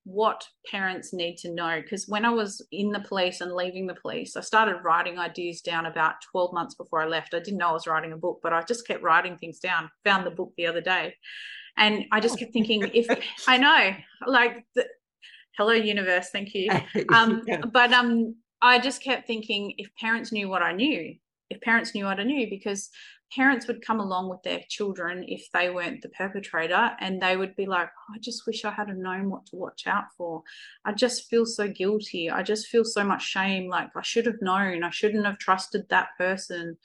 what 0.09 0.43
parents 0.71 1.13
need 1.13 1.37
to 1.37 1.53
know. 1.53 1.83
Because 1.83 2.09
when 2.09 2.25
I 2.25 2.31
was 2.31 2.67
in 2.73 2.93
the 2.93 3.01
police 3.01 3.43
and 3.43 3.53
leaving 3.53 3.87
the 3.87 3.95
police, 3.95 4.37
I 4.37 4.41
started 4.41 4.81
writing 4.83 5.19
ideas 5.19 5.61
down 5.61 5.85
about 5.85 6.15
12 6.33 6.55
months 6.55 6.75
before 6.75 7.03
I 7.03 7.07
left. 7.07 7.35
I 7.35 7.41
didn't 7.41 7.59
know 7.59 7.69
I 7.69 7.73
was 7.73 7.87
writing 7.87 8.13
a 8.13 8.17
book, 8.17 8.41
but 8.43 8.55
I 8.55 8.63
just 8.63 8.87
kept 8.87 9.03
writing 9.03 9.37
things 9.37 9.59
down. 9.59 9.91
Found 10.05 10.25
the 10.25 10.31
book 10.31 10.55
the 10.57 10.67
other 10.67 10.81
day. 10.81 11.15
And 11.77 12.07
I 12.11 12.21
just 12.21 12.39
kept 12.39 12.55
thinking, 12.55 12.91
if 12.95 13.07
I 13.49 13.59
know, 13.59 13.95
like, 14.27 14.65
the, 14.75 14.87
hello, 15.59 15.73
universe, 15.73 16.31
thank 16.33 16.55
you. 16.55 16.71
Um, 17.13 17.43
yeah. 17.47 17.61
But 17.71 17.93
um, 17.93 18.35
I 18.63 18.79
just 18.79 19.03
kept 19.03 19.27
thinking, 19.27 19.75
if 19.77 19.95
parents 20.01 20.33
knew 20.33 20.49
what 20.49 20.63
I 20.63 20.73
knew, 20.73 21.17
if 21.51 21.61
parents 21.61 21.95
knew 21.95 22.05
what 22.05 22.21
I 22.21 22.25
knew, 22.25 22.49
because 22.49 22.91
parents 23.35 23.67
would 23.67 23.85
come 23.85 24.01
along 24.01 24.29
with 24.29 24.43
their 24.43 24.61
children 24.69 25.25
if 25.27 25.51
they 25.53 25.71
weren't 25.71 26.01
the 26.03 26.09
perpetrator 26.11 26.93
and 27.01 27.21
they 27.21 27.37
would 27.37 27.55
be 27.57 27.67
like 27.67 27.89
oh, 27.89 28.15
i 28.15 28.19
just 28.19 28.47
wish 28.47 28.65
i 28.65 28.71
had 28.71 28.89
known 28.97 29.29
what 29.29 29.45
to 29.47 29.57
watch 29.57 29.87
out 29.87 30.05
for. 30.17 30.43
I 30.85 30.93
just 30.93 31.29
feel 31.29 31.45
so 31.45 31.69
guilty. 31.69 32.31
I 32.31 32.43
just 32.43 32.69
feel 32.69 32.85
so 32.85 33.05
much 33.05 33.23
shame. 33.23 33.69
Like 33.69 33.89
i 33.97 34.03
should 34.03 34.27
have 34.27 34.41
known. 34.41 34.83
I 34.83 34.91
shouldn't 34.91 35.27
have 35.27 35.39
trusted 35.39 35.83
that 35.91 36.09
person. 36.17 36.77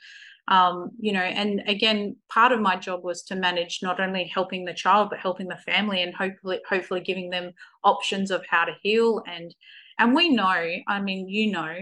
Um, 0.49 0.89
you 0.99 1.13
know 1.13 1.21
and 1.21 1.61
again 1.67 2.17
part 2.27 2.51
of 2.51 2.59
my 2.59 2.75
job 2.75 3.01
was 3.01 3.23
to 3.23 3.35
manage 3.35 3.79
not 3.81 4.01
only 4.01 4.25
helping 4.25 4.65
the 4.65 4.73
child 4.73 5.09
but 5.09 5.19
helping 5.19 5.47
the 5.47 5.55
family 5.55 6.03
and 6.03 6.13
hopefully 6.13 6.59
hopefully 6.69 6.99
giving 6.99 7.29
them 7.29 7.53
options 7.85 8.29
of 8.29 8.43
how 8.49 8.65
to 8.65 8.73
heal. 8.81 9.23
And 9.25 9.55
and 9.99 10.13
we 10.13 10.29
know 10.29 10.65
i 10.87 10.99
mean 10.99 11.29
you 11.29 11.51
know 11.51 11.75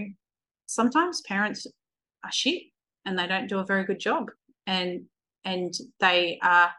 sometimes 0.68 1.22
parents 1.22 1.66
are 2.24 2.32
shit 2.32 2.71
and 3.06 3.18
they 3.18 3.28
don't 3.28 3.48
do 3.48 3.60
a 3.60 3.66
very 3.66 3.86
good 3.86 4.00
job 4.00 4.30
and 4.68 5.04
and 5.44 5.74
they 6.00 6.40
are 6.44 6.72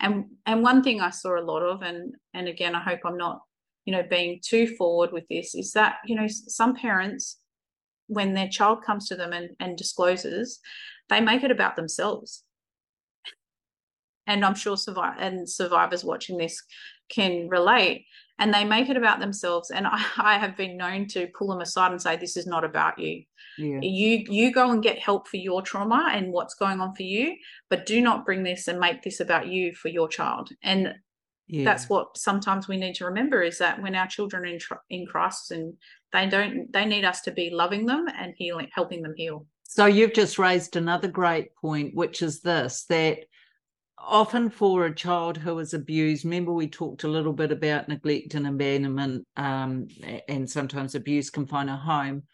and 0.00 0.26
and 0.46 0.62
one 0.62 0.82
thing 0.82 1.00
i 1.00 1.10
saw 1.10 1.38
a 1.38 1.42
lot 1.42 1.62
of 1.62 1.82
and 1.82 2.14
and 2.34 2.48
again 2.48 2.74
i 2.74 2.80
hope 2.80 3.00
i'm 3.04 3.16
not 3.16 3.40
you 3.86 3.92
know 3.92 4.02
being 4.08 4.38
too 4.44 4.66
forward 4.76 5.12
with 5.12 5.26
this 5.28 5.54
is 5.54 5.72
that 5.72 5.96
you 6.04 6.14
know 6.14 6.26
some 6.28 6.74
parents 6.74 7.38
when 8.08 8.34
their 8.34 8.48
child 8.48 8.82
comes 8.84 9.06
to 9.08 9.14
them 9.14 9.32
and, 9.32 9.50
and 9.60 9.78
discloses 9.78 10.60
they 11.10 11.20
make 11.20 11.42
it 11.42 11.50
about 11.50 11.76
themselves. 11.76 12.44
And 14.26 14.44
I'm 14.44 14.54
sure 14.54 14.76
survive 14.76 15.16
and 15.18 15.50
survivors 15.50 16.04
watching 16.04 16.38
this 16.38 16.62
can 17.10 17.48
relate. 17.48 18.06
And 18.40 18.52
they 18.52 18.64
make 18.64 18.88
it 18.88 18.96
about 18.96 19.20
themselves. 19.20 19.70
And 19.70 19.86
I, 19.86 20.04
I 20.16 20.38
have 20.38 20.56
been 20.56 20.76
known 20.76 21.06
to 21.08 21.28
pull 21.28 21.48
them 21.48 21.60
aside 21.60 21.92
and 21.92 22.02
say, 22.02 22.16
This 22.16 22.36
is 22.36 22.46
not 22.46 22.64
about 22.64 22.98
you. 22.98 23.22
Yeah. 23.58 23.78
You 23.80 24.24
you 24.28 24.52
go 24.52 24.70
and 24.70 24.82
get 24.82 24.98
help 24.98 25.28
for 25.28 25.36
your 25.36 25.62
trauma 25.62 26.10
and 26.12 26.32
what's 26.32 26.54
going 26.54 26.80
on 26.80 26.94
for 26.94 27.02
you, 27.02 27.36
but 27.68 27.86
do 27.86 28.00
not 28.00 28.24
bring 28.24 28.42
this 28.42 28.66
and 28.68 28.80
make 28.80 29.02
this 29.02 29.20
about 29.20 29.46
you 29.46 29.74
for 29.74 29.88
your 29.88 30.08
child. 30.08 30.50
And 30.62 30.94
yeah. 31.46 31.64
that's 31.64 31.88
what 31.88 32.16
sometimes 32.16 32.66
we 32.66 32.76
need 32.76 32.94
to 32.96 33.04
remember 33.04 33.42
is 33.42 33.58
that 33.58 33.82
when 33.82 33.94
our 33.94 34.06
children 34.06 34.44
are 34.44 34.46
in, 34.46 34.60
in 34.88 35.06
crisis 35.06 35.50
and 35.50 35.74
they 36.12 36.28
don't 36.28 36.72
they 36.72 36.84
need 36.84 37.04
us 37.04 37.20
to 37.22 37.30
be 37.30 37.50
loving 37.50 37.86
them 37.86 38.06
and 38.18 38.34
healing 38.36 38.68
helping 38.72 39.02
them 39.02 39.14
heal 39.16 39.46
so 39.70 39.86
you've 39.86 40.14
just 40.14 40.36
raised 40.36 40.74
another 40.74 41.06
great 41.06 41.54
point, 41.54 41.94
which 41.94 42.22
is 42.22 42.40
this 42.40 42.86
that 42.88 43.18
often 44.00 44.50
for 44.50 44.86
a 44.86 44.94
child 44.94 45.36
who 45.36 45.58
is 45.58 45.74
abused, 45.74 46.24
remember 46.24 46.52
we 46.52 46.68
talked 46.68 47.04
a 47.04 47.08
little 47.08 47.32
bit 47.32 47.52
about 47.52 47.88
neglect 47.88 48.34
and 48.34 48.46
abandonment, 48.46 49.26
um, 49.36 49.88
and 50.28 50.48
sometimes 50.48 50.94
abuse 50.94 51.30
can 51.30 51.46
find 51.46 51.70
a 51.70 51.76
home. 51.76 52.24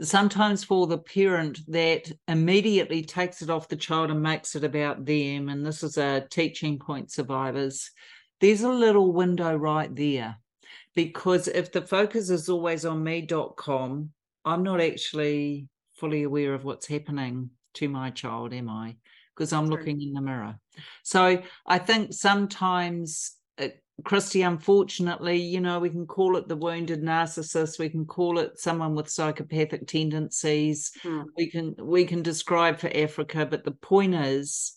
Sometimes 0.00 0.64
for 0.64 0.86
the 0.86 0.98
parent 0.98 1.60
that 1.68 2.10
immediately 2.26 3.02
takes 3.02 3.42
it 3.42 3.50
off 3.50 3.68
the 3.68 3.76
child 3.76 4.10
and 4.10 4.22
makes 4.22 4.54
it 4.54 4.64
about 4.64 5.04
them, 5.04 5.48
and 5.48 5.64
this 5.64 5.82
is 5.82 5.98
a 5.98 6.26
teaching 6.30 6.78
point, 6.78 7.10
survivors. 7.12 7.90
There's 8.40 8.62
a 8.62 8.70
little 8.70 9.12
window 9.12 9.54
right 9.54 9.94
there 9.94 10.36
because 10.94 11.48
if 11.48 11.70
the 11.72 11.82
focus 11.82 12.30
is 12.30 12.48
always 12.48 12.84
on 12.84 13.04
me.com, 13.04 14.10
I'm 14.44 14.62
not 14.62 14.80
actually 14.80 15.68
fully 15.94 16.22
aware 16.22 16.54
of 16.54 16.64
what's 16.64 16.86
happening 16.86 17.50
to 17.74 17.88
my 17.88 18.10
child, 18.10 18.54
am 18.54 18.70
I? 18.70 18.96
Because 19.40 19.54
I'm 19.54 19.68
looking 19.68 20.02
in 20.02 20.12
the 20.12 20.20
mirror. 20.20 20.54
So 21.02 21.42
I 21.66 21.78
think 21.78 22.12
sometimes, 22.12 23.36
uh, 23.56 23.68
Kristi, 24.02 24.46
unfortunately, 24.46 25.38
you 25.38 25.60
know, 25.60 25.80
we 25.80 25.88
can 25.88 26.06
call 26.06 26.36
it 26.36 26.46
the 26.46 26.56
wounded 26.56 27.02
narcissist, 27.02 27.78
we 27.78 27.88
can 27.88 28.04
call 28.04 28.38
it 28.38 28.58
someone 28.58 28.94
with 28.94 29.08
psychopathic 29.08 29.86
tendencies, 29.86 30.92
hmm. 31.02 31.22
we 31.38 31.50
can 31.50 31.74
we 31.80 32.04
can 32.04 32.20
describe 32.20 32.78
for 32.78 32.94
Africa, 32.94 33.46
but 33.46 33.64
the 33.64 33.70
point 33.70 34.14
is 34.14 34.76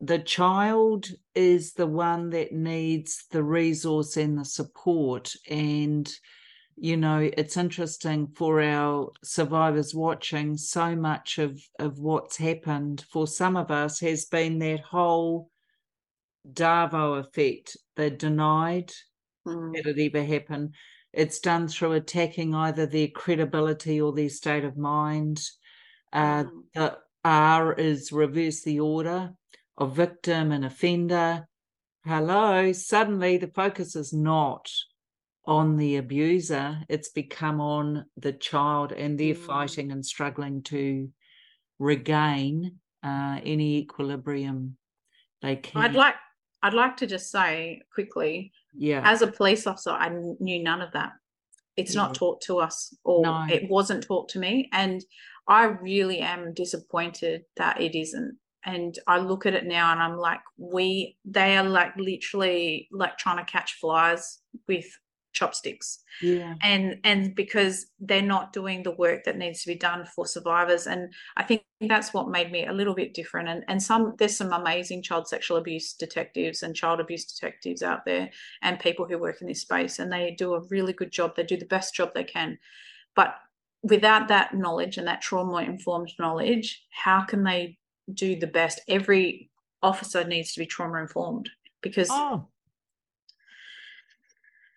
the 0.00 0.20
child 0.20 1.08
is 1.34 1.72
the 1.72 1.88
one 1.88 2.30
that 2.30 2.52
needs 2.52 3.24
the 3.32 3.42
resource 3.42 4.16
and 4.16 4.38
the 4.38 4.44
support 4.44 5.32
and 5.50 6.08
you 6.80 6.96
know 6.96 7.30
it's 7.36 7.58
interesting 7.58 8.26
for 8.26 8.62
our 8.62 9.10
survivors 9.22 9.94
watching 9.94 10.56
so 10.56 10.96
much 10.96 11.38
of 11.38 11.60
of 11.78 11.98
what's 11.98 12.38
happened 12.38 13.04
for 13.12 13.26
some 13.26 13.54
of 13.54 13.70
us 13.70 14.00
has 14.00 14.24
been 14.24 14.58
that 14.58 14.80
whole 14.80 15.50
Darvo 16.50 17.20
effect 17.20 17.76
they 17.96 18.08
denied 18.08 18.90
mm. 19.46 19.74
that 19.74 19.86
it 19.86 20.14
ever 20.14 20.24
happened 20.24 20.74
it's 21.12 21.38
done 21.40 21.68
through 21.68 21.92
attacking 21.92 22.54
either 22.54 22.86
their 22.86 23.08
credibility 23.08 24.00
or 24.00 24.14
their 24.14 24.30
state 24.30 24.64
of 24.64 24.78
mind 24.78 25.42
uh, 26.14 26.44
mm. 26.44 26.50
the 26.74 26.96
r 27.24 27.74
is 27.74 28.10
reverse 28.10 28.62
the 28.62 28.80
order 28.80 29.34
of 29.76 29.94
victim 29.94 30.50
and 30.50 30.64
offender 30.64 31.46
hello 32.06 32.72
suddenly 32.72 33.36
the 33.36 33.48
focus 33.48 33.94
is 33.94 34.14
not 34.14 34.70
on 35.46 35.76
the 35.76 35.96
abuser, 35.96 36.78
it's 36.88 37.08
become 37.08 37.60
on 37.60 38.06
the 38.16 38.32
child, 38.32 38.92
and 38.92 39.18
they're 39.18 39.34
mm. 39.34 39.46
fighting 39.46 39.90
and 39.90 40.04
struggling 40.04 40.62
to 40.64 41.08
regain 41.78 42.76
uh, 43.02 43.40
any 43.42 43.78
equilibrium 43.78 44.76
they 45.42 45.56
can. 45.56 45.82
I'd 45.82 45.94
like 45.94 46.16
I'd 46.62 46.74
like 46.74 46.98
to 46.98 47.06
just 47.06 47.30
say 47.30 47.80
quickly, 47.92 48.52
yeah. 48.74 49.02
As 49.04 49.22
a 49.22 49.26
police 49.26 49.66
officer, 49.66 49.90
I 49.90 50.10
knew 50.38 50.62
none 50.62 50.82
of 50.82 50.92
that. 50.92 51.12
It's 51.76 51.94
yeah. 51.94 52.02
not 52.02 52.14
taught 52.14 52.40
to 52.42 52.58
us, 52.58 52.94
or 53.04 53.22
no. 53.22 53.46
it 53.50 53.68
wasn't 53.68 54.04
taught 54.04 54.28
to 54.30 54.38
me, 54.38 54.68
and 54.72 55.02
I 55.48 55.64
really 55.64 56.18
am 56.18 56.52
disappointed 56.54 57.42
that 57.56 57.80
it 57.80 57.98
isn't. 57.98 58.36
And 58.64 58.98
I 59.06 59.18
look 59.18 59.46
at 59.46 59.54
it 59.54 59.66
now, 59.66 59.92
and 59.92 60.00
I'm 60.00 60.18
like, 60.18 60.40
we 60.58 61.16
they 61.24 61.56
are 61.56 61.64
like 61.64 61.96
literally 61.96 62.88
like 62.92 63.16
trying 63.16 63.38
to 63.38 63.50
catch 63.50 63.78
flies 63.80 64.38
with 64.68 64.86
chopsticks. 65.32 66.00
Yeah. 66.20 66.54
And 66.62 66.98
and 67.04 67.34
because 67.34 67.86
they're 67.98 68.22
not 68.22 68.52
doing 68.52 68.82
the 68.82 68.90
work 68.90 69.24
that 69.24 69.38
needs 69.38 69.62
to 69.62 69.68
be 69.68 69.74
done 69.76 70.04
for 70.04 70.26
survivors. 70.26 70.86
And 70.86 71.12
i 71.36 71.42
think 71.42 71.62
that's 71.80 72.12
what 72.12 72.28
made 72.28 72.52
me 72.52 72.66
a 72.66 72.72
little 72.72 72.94
bit 72.94 73.14
different. 73.14 73.48
And 73.48 73.64
and 73.68 73.82
some 73.82 74.14
there's 74.18 74.36
some 74.36 74.52
amazing 74.52 75.02
child 75.02 75.28
sexual 75.28 75.56
abuse 75.56 75.92
detectives 75.92 76.62
and 76.62 76.74
child 76.74 77.00
abuse 77.00 77.24
detectives 77.24 77.82
out 77.82 78.04
there 78.04 78.30
and 78.62 78.78
people 78.78 79.06
who 79.06 79.18
work 79.18 79.40
in 79.40 79.46
this 79.46 79.62
space. 79.62 79.98
And 79.98 80.12
they 80.12 80.34
do 80.36 80.54
a 80.54 80.64
really 80.68 80.92
good 80.92 81.10
job. 81.10 81.36
They 81.36 81.44
do 81.44 81.56
the 81.56 81.64
best 81.66 81.94
job 81.94 82.12
they 82.14 82.24
can. 82.24 82.58
But 83.14 83.34
without 83.82 84.28
that 84.28 84.54
knowledge 84.54 84.98
and 84.98 85.06
that 85.06 85.22
trauma 85.22 85.62
informed 85.62 86.12
knowledge 86.18 86.84
how 86.90 87.22
can 87.22 87.44
they 87.44 87.78
do 88.12 88.38
the 88.38 88.46
best? 88.46 88.80
Every 88.88 89.50
officer 89.82 90.24
needs 90.24 90.52
to 90.52 90.60
be 90.60 90.66
trauma 90.66 91.00
informed 91.00 91.48
because 91.80 92.08
oh 92.10 92.46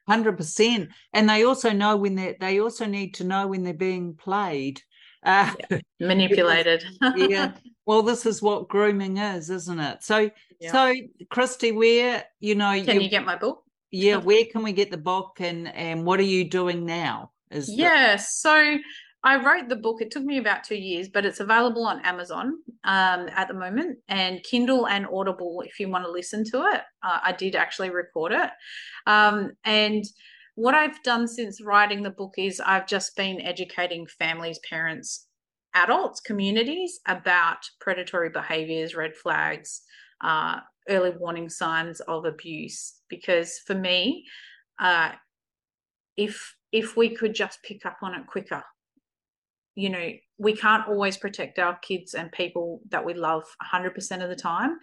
Hundred 0.07 0.36
percent, 0.36 0.89
and 1.13 1.29
they 1.29 1.45
also 1.45 1.72
know 1.72 1.95
when 1.95 2.15
they 2.15 2.36
they 2.39 2.60
also 2.60 2.86
need 2.86 3.13
to 3.15 3.24
know 3.24 3.48
when 3.48 3.63
they're 3.63 3.74
being 3.74 4.15
played, 4.15 4.81
uh, 5.24 5.53
yeah. 5.69 5.79
manipulated. 6.00 6.83
yeah. 7.15 7.53
Well, 7.86 8.01
this 8.01 8.25
is 8.25 8.41
what 8.41 8.69
grooming 8.69 9.17
is, 9.17 9.50
isn't 9.50 9.77
it? 9.77 10.03
So, 10.03 10.31
yeah. 10.62 10.72
so 10.72 10.93
Kristi, 11.25 11.75
where 11.75 12.24
you 12.39 12.55
know, 12.55 12.81
can 12.81 12.95
you, 12.95 13.01
you 13.01 13.10
get 13.10 13.25
my 13.25 13.36
book? 13.36 13.62
Yeah, 13.91 14.15
where 14.15 14.45
can 14.50 14.63
we 14.63 14.72
get 14.72 14.89
the 14.89 14.98
book, 14.98 15.41
and 15.41 15.67
and 15.67 16.05
what 16.05 16.22
are 16.22 16.24
you 16.24 16.50
doing 16.50 16.86
now? 16.86 17.31
Is 17.51 17.69
yeah, 17.69 18.15
the- 18.15 18.22
so 18.22 18.77
I 19.24 19.38
wrote 19.38 19.70
the 19.70 19.77
book. 19.77 20.01
It 20.01 20.12
took 20.12 20.24
me 20.24 20.38
about 20.38 20.63
two 20.63 20.75
years, 20.75 21.08
but 21.08 21.25
it's 21.25 21.39
available 21.39 21.86
on 21.86 22.06
Amazon 22.06 22.58
um, 22.84 23.30
at 23.30 23.48
the 23.48 23.53
moment 23.53 24.00
and 24.10 24.44
Kindle 24.44 24.88
and 24.88 25.08
Audible 25.08 25.63
if 25.65 25.80
you 25.80 25.89
want 25.89 26.03
to 26.06 26.12
listen 26.12 26.44
to 26.51 26.63
it. 26.74 26.82
Uh, 27.01 27.20
I 27.24 27.32
did 27.32 27.56
actually 27.56 27.89
record 27.89 28.34
it. 28.34 28.50
Um, 29.08 29.51
and 29.63 30.03
what 30.56 30.75
I've 30.75 31.01
done 31.03 31.27
since 31.27 31.63
writing 31.63 32.03
the 32.03 32.10
book 32.10 32.34
is 32.38 32.60
I've 32.60 32.86
just 32.86 33.15
been 33.15 33.42
educating 33.42 34.06
families, 34.08 34.60
parents 34.70 35.27
adults, 35.74 36.20
communities 36.20 37.00
about 37.08 37.58
predatory 37.80 38.30
behaviors, 38.30 38.96
red 38.96 39.15
flags, 39.15 39.82
uh, 40.22 40.60
early 40.89 41.12
warning 41.12 41.50
signs 41.50 42.00
of 42.01 42.25
abuse. 42.25 43.00
Because 43.10 43.60
for 43.65 43.74
me, 43.74 44.25
uh, 44.80 45.12
if 46.18 46.56
if 46.72 46.98
we 46.98 47.15
could 47.15 47.36
just 47.36 47.62
pick 47.63 47.86
up 47.86 47.98
on 48.01 48.15
it 48.15 48.25
quicker, 48.27 48.63
you 49.75 49.89
know, 49.89 50.12
we 50.38 50.56
can't 50.56 50.88
always 50.88 51.18
protect 51.18 51.60
our 51.60 51.77
kids 51.77 52.13
and 52.13 52.32
people 52.32 52.82
that 52.89 53.06
we 53.06 53.13
love 53.13 53.44
100% 53.74 54.24
of 54.24 54.30
the 54.30 54.36
time. 54.36 54.77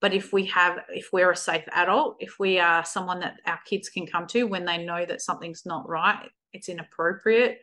But 0.00 0.12
if 0.12 0.32
we 0.32 0.46
have, 0.46 0.80
if 0.88 1.10
we're 1.12 1.30
a 1.30 1.36
safe 1.36 1.64
adult, 1.72 2.16
if 2.18 2.38
we 2.40 2.58
are 2.58 2.84
someone 2.84 3.20
that 3.20 3.36
our 3.46 3.60
kids 3.64 3.88
can 3.88 4.06
come 4.06 4.26
to 4.28 4.44
when 4.44 4.64
they 4.64 4.84
know 4.84 5.04
that 5.06 5.22
something's 5.22 5.64
not 5.64 5.88
right, 5.88 6.28
it's 6.52 6.68
inappropriate, 6.68 7.60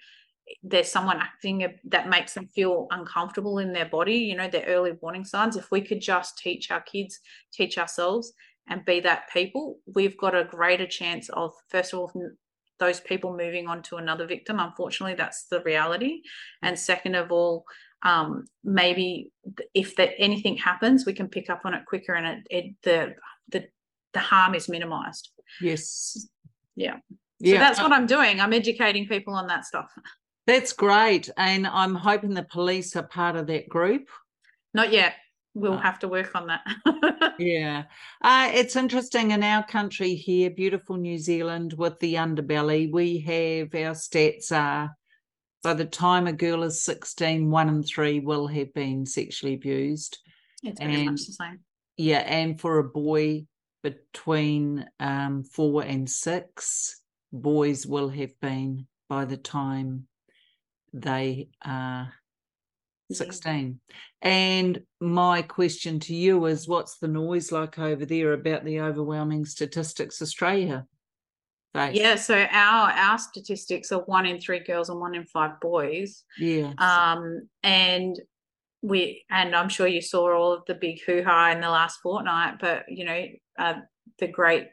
there's 0.64 0.92
someone 0.92 1.18
acting 1.18 1.68
that 1.86 2.10
makes 2.10 2.34
them 2.34 2.48
feel 2.48 2.88
uncomfortable 2.92 3.60
in 3.60 3.74
their 3.74 3.88
body, 3.88 4.16
you 4.16 4.36
know, 4.36 4.48
their 4.48 4.66
early 4.68 4.94
warning 5.02 5.26
signs. 5.26 5.58
If 5.58 5.70
we 5.70 5.82
could 5.82 6.02
just 6.02 6.38
teach 6.38 6.72
our 6.72 6.82
kids, 6.82 7.20
teach 7.54 7.78
ourselves, 7.78 8.34
and 8.68 8.86
be 8.86 9.00
that 9.02 9.30
people, 9.34 9.78
we've 9.94 10.18
got 10.18 10.36
a 10.36 10.46
greater 10.46 10.88
chance 10.88 11.30
of, 11.30 11.52
first 11.68 11.94
of 11.94 12.00
all, 12.00 12.12
those 12.80 13.00
people 13.00 13.36
moving 13.36 13.68
on 13.68 13.82
to 13.84 13.98
another 13.98 14.26
victim. 14.26 14.60
Unfortunately, 14.60 15.16
that's 15.16 15.46
the 15.46 15.62
reality. 15.62 16.22
And 16.62 16.78
second 16.78 17.16
of 17.16 17.32
all, 17.32 17.66
um, 18.04 18.46
maybe 18.64 19.32
if 19.74 19.96
that 19.98 20.12
anything 20.18 20.58
happens, 20.58 21.06
we 21.06 21.14
can 21.14 21.28
pick 21.28 21.50
up 21.50 21.62
on 21.66 21.74
it 21.74 21.86
quicker, 21.86 22.14
and 22.14 22.26
it, 22.26 22.48
it 22.50 22.76
the 22.84 23.14
the 23.50 23.68
the 24.14 24.20
harm 24.20 24.56
is 24.56 24.70
minimized. 24.70 25.30
Yes. 25.62 26.28
Yeah. 26.76 26.98
Yeah. 27.40 27.56
So 27.56 27.60
that's 27.60 27.82
what 27.82 27.92
I'm 27.92 28.06
doing. 28.06 28.40
I'm 28.40 28.54
educating 28.54 29.08
people 29.08 29.34
on 29.34 29.48
that 29.48 29.66
stuff. 29.66 29.92
That's 30.48 30.74
great. 30.74 31.30
And 31.38 31.68
I'm 31.68 31.94
hoping 31.94 32.34
the 32.34 32.44
police 32.44 32.96
are 32.96 33.04
part 33.04 33.36
of 33.36 33.48
that 33.48 33.70
group. 33.70 34.08
Not 34.74 34.92
yet. 34.92 35.14
We'll 35.60 35.74
uh, 35.74 35.82
have 35.82 36.00
to 36.00 36.08
work 36.08 36.36
on 36.36 36.48
that. 36.48 37.36
yeah. 37.40 37.84
Uh, 38.22 38.50
it's 38.54 38.76
interesting 38.76 39.32
in 39.32 39.44
our 39.44 39.64
country 39.66 40.16
here, 40.16 40.50
beautiful 40.50 40.98
New 40.98 41.18
Zealand, 41.18 41.74
with 41.78 42.00
the 42.00 42.16
underbelly, 42.16 42.92
we 42.92 43.20
have 43.20 43.74
our 43.76 43.94
stats 43.94 44.52
are 44.52 44.96
by 45.62 45.74
the 45.74 45.86
time 45.86 46.28
a 46.28 46.34
girl 46.34 46.64
is 46.64 46.82
16, 46.84 47.50
one 47.50 47.70
in 47.70 47.84
three 47.84 48.20
will 48.20 48.48
have 48.48 48.74
been 48.74 49.06
sexually 49.06 49.56
abused. 49.56 50.18
It's 50.64 50.80
very 50.80 50.96
and, 50.96 51.06
much 51.06 51.26
the 51.26 51.34
same. 51.34 51.60
Yeah. 51.98 52.20
And 52.20 52.60
for 52.60 52.80
a 52.80 52.84
boy 52.84 53.46
between 53.84 54.86
um, 55.00 55.44
four 55.44 55.84
and 55.84 56.10
six, 56.10 57.02
boys 57.32 57.86
will 57.86 58.10
have 58.10 58.40
been 58.40 58.88
by 59.10 59.26
the 59.26 59.38
time 59.38 60.08
they 60.94 61.50
are 61.64 62.14
16. 63.12 63.80
And 64.22 64.82
my 65.00 65.42
question 65.42 66.00
to 66.02 66.16
you 66.16 66.46
is 66.46 66.68
what's 66.68 66.98
the 66.98 67.08
noise 67.08 67.52
like 67.52 67.80
over 67.80 68.06
there 68.06 68.34
about 68.34 68.66
the 68.66 68.82
overwhelming 68.82 69.46
statistics 69.46 70.22
Australia? 70.22 70.86
Face? 71.74 71.96
Yeah, 71.96 72.16
so 72.16 72.36
our 72.36 72.90
our 72.90 73.18
statistics 73.20 73.92
are 73.92 74.02
one 74.02 74.26
in 74.26 74.40
three 74.40 74.60
girls 74.60 74.90
and 74.90 75.00
one 75.00 75.14
in 75.14 75.26
five 75.26 75.60
boys. 75.60 76.24
Yeah. 76.38 76.74
Um, 76.80 77.48
and 77.62 78.20
we 78.82 79.24
and 79.30 79.56
I'm 79.56 79.70
sure 79.70 79.86
you 79.86 80.02
saw 80.02 80.34
all 80.34 80.54
of 80.54 80.64
the 80.66 80.74
big 80.74 81.00
hoo 81.06 81.24
ha 81.24 81.52
in 81.52 81.62
the 81.62 81.70
last 81.70 82.00
fortnight, 82.02 82.56
but 82.60 82.86
you 82.88 83.06
know, 83.06 83.26
uh, 83.60 83.76
the 84.18 84.28
great 84.28 84.68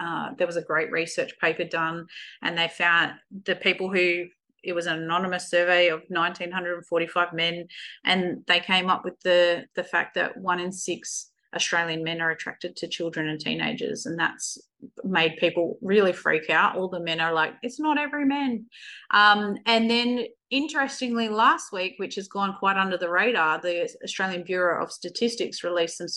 uh, 0.00 0.30
there 0.38 0.46
was 0.46 0.56
a 0.56 0.62
great 0.62 0.90
research 0.90 1.32
paper 1.40 1.64
done, 1.64 2.06
and 2.42 2.56
they 2.56 2.68
found 2.68 3.12
the 3.44 3.56
people 3.56 3.92
who 3.92 4.26
it 4.62 4.72
was 4.72 4.86
an 4.86 5.02
anonymous 5.02 5.50
survey 5.50 5.88
of 5.88 6.02
1945 6.08 7.32
men 7.32 7.66
and 8.04 8.44
they 8.46 8.60
came 8.60 8.88
up 8.90 9.04
with 9.04 9.18
the 9.20 9.64
the 9.74 9.84
fact 9.84 10.14
that 10.14 10.36
one 10.36 10.60
in 10.60 10.72
six 10.72 11.30
australian 11.54 12.04
men 12.04 12.20
are 12.20 12.30
attracted 12.30 12.76
to 12.76 12.86
children 12.86 13.28
and 13.28 13.40
teenagers 13.40 14.06
and 14.06 14.18
that's 14.18 14.58
made 15.02 15.36
people 15.38 15.76
really 15.82 16.12
freak 16.12 16.50
out. 16.50 16.76
All 16.76 16.88
the 16.88 17.00
men 17.00 17.20
are 17.20 17.32
like 17.32 17.54
it's 17.62 17.80
not 17.80 17.98
every 17.98 18.24
man. 18.24 18.66
Um, 19.12 19.56
and 19.66 19.90
then 19.90 20.26
interestingly 20.50 21.28
last 21.28 21.72
week 21.72 21.94
which 21.96 22.14
has 22.14 22.28
gone 22.28 22.54
quite 22.58 22.76
under 22.76 22.96
the 22.96 23.10
radar 23.10 23.60
the 23.60 23.86
australian 24.02 24.42
bureau 24.42 24.82
of 24.82 24.90
statistics 24.90 25.62
released 25.62 25.98
some 25.98 26.08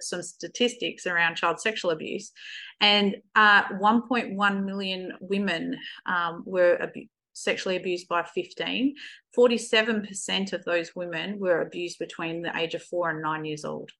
some 0.00 0.22
statistics 0.22 1.06
around 1.06 1.36
child 1.36 1.60
sexual 1.60 1.90
abuse, 1.90 2.32
and 2.80 3.16
uh, 3.34 3.64
1.1 3.64 4.64
million 4.64 5.12
women 5.20 5.76
um, 6.06 6.42
were 6.46 6.80
abu- 6.80 7.06
sexually 7.32 7.76
abused 7.76 8.08
by 8.08 8.22
15, 8.22 8.94
47% 9.36 10.52
of 10.52 10.64
those 10.64 10.94
women 10.94 11.38
were 11.38 11.62
abused 11.62 11.98
between 11.98 12.42
the 12.42 12.56
age 12.56 12.74
of 12.74 12.82
four 12.82 13.10
and 13.10 13.22
nine 13.22 13.44
years 13.44 13.64
old, 13.64 13.90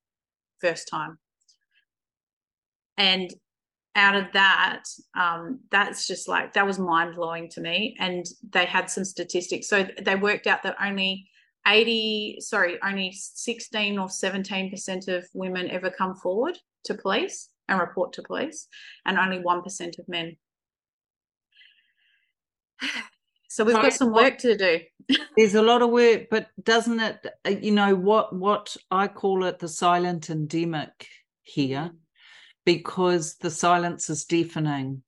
first 0.61 0.89
time. 0.89 1.19
And 2.97 3.33
out 3.97 4.17
of 4.17 4.27
that, 4.35 4.85
um, 5.19 5.61
that's 5.71 6.07
just 6.07 6.29
like, 6.29 6.53
that 6.53 6.67
was 6.67 6.79
mind 6.79 7.17
blowing 7.17 7.49
to 7.51 7.61
me. 7.61 7.97
And 7.99 8.25
they 8.51 8.67
had 8.67 8.91
some 8.91 9.05
statistics. 9.05 9.69
So 9.69 9.87
they 10.03 10.17
worked 10.17 10.47
out 10.47 10.63
that 10.63 10.77
only 10.83 11.29
80, 11.67 12.39
sorry, 12.41 12.79
only 12.83 13.13
16 13.13 13.99
or 13.99 14.07
17% 14.07 15.09
of 15.09 15.27
women 15.35 15.71
ever 15.71 15.91
come 15.91 16.15
forward 16.17 16.59
to 16.85 16.95
police 16.95 17.49
and 17.69 17.79
report 17.79 18.13
to 18.15 18.23
police, 18.23 18.67
and 19.07 19.19
only 19.19 19.39
1% 19.39 19.99
of 19.99 20.09
men. 20.09 20.37
So 23.51 23.65
we've 23.65 23.75
got 23.75 23.93
some 23.93 24.13
work 24.13 24.39
to 24.39 24.57
do. 24.57 24.81
there's 25.37 25.57
a 25.57 25.63
lot 25.63 25.83
of 25.83 25.91
work, 25.91 26.29
but 26.31 26.51
doesn't 26.63 27.01
it? 27.01 27.27
Uh, 27.45 27.51
you 27.51 27.73
know 27.73 27.97
what? 27.97 28.33
What 28.33 28.77
I 28.93 29.09
call 29.09 29.45
it 29.45 29.59
the 29.59 29.67
silent 29.67 30.31
endemic 30.31 31.09
here, 31.43 31.91
because 32.65 33.35
the 33.39 33.51
silence 33.51 34.09
is 34.09 34.25
deafening. 34.25 35.03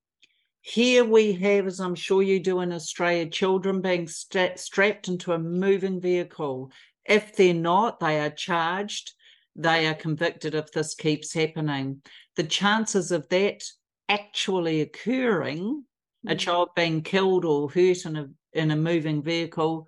Here 0.60 1.04
we 1.04 1.34
have, 1.34 1.68
as 1.68 1.78
I'm 1.78 1.94
sure 1.94 2.20
you 2.20 2.40
do 2.40 2.60
in 2.60 2.72
Australia, 2.72 3.26
children 3.26 3.80
being 3.80 4.08
st- 4.08 4.58
strapped 4.58 5.06
into 5.06 5.32
a 5.32 5.38
moving 5.38 6.00
vehicle. 6.00 6.72
If 7.04 7.36
they're 7.36 7.54
not, 7.54 8.00
they 8.00 8.18
are 8.18 8.30
charged. 8.30 9.12
They 9.54 9.86
are 9.86 9.94
convicted 9.94 10.56
if 10.56 10.72
this 10.72 10.96
keeps 10.96 11.32
happening. 11.32 12.02
The 12.34 12.44
chances 12.44 13.12
of 13.12 13.28
that 13.28 13.62
actually 14.08 14.80
occurring 14.80 15.84
a 16.26 16.34
child 16.34 16.70
being 16.76 17.02
killed 17.02 17.44
or 17.44 17.70
hurt 17.70 18.04
in 18.04 18.16
a 18.16 18.28
in 18.52 18.70
a 18.70 18.76
moving 18.76 19.22
vehicle 19.22 19.86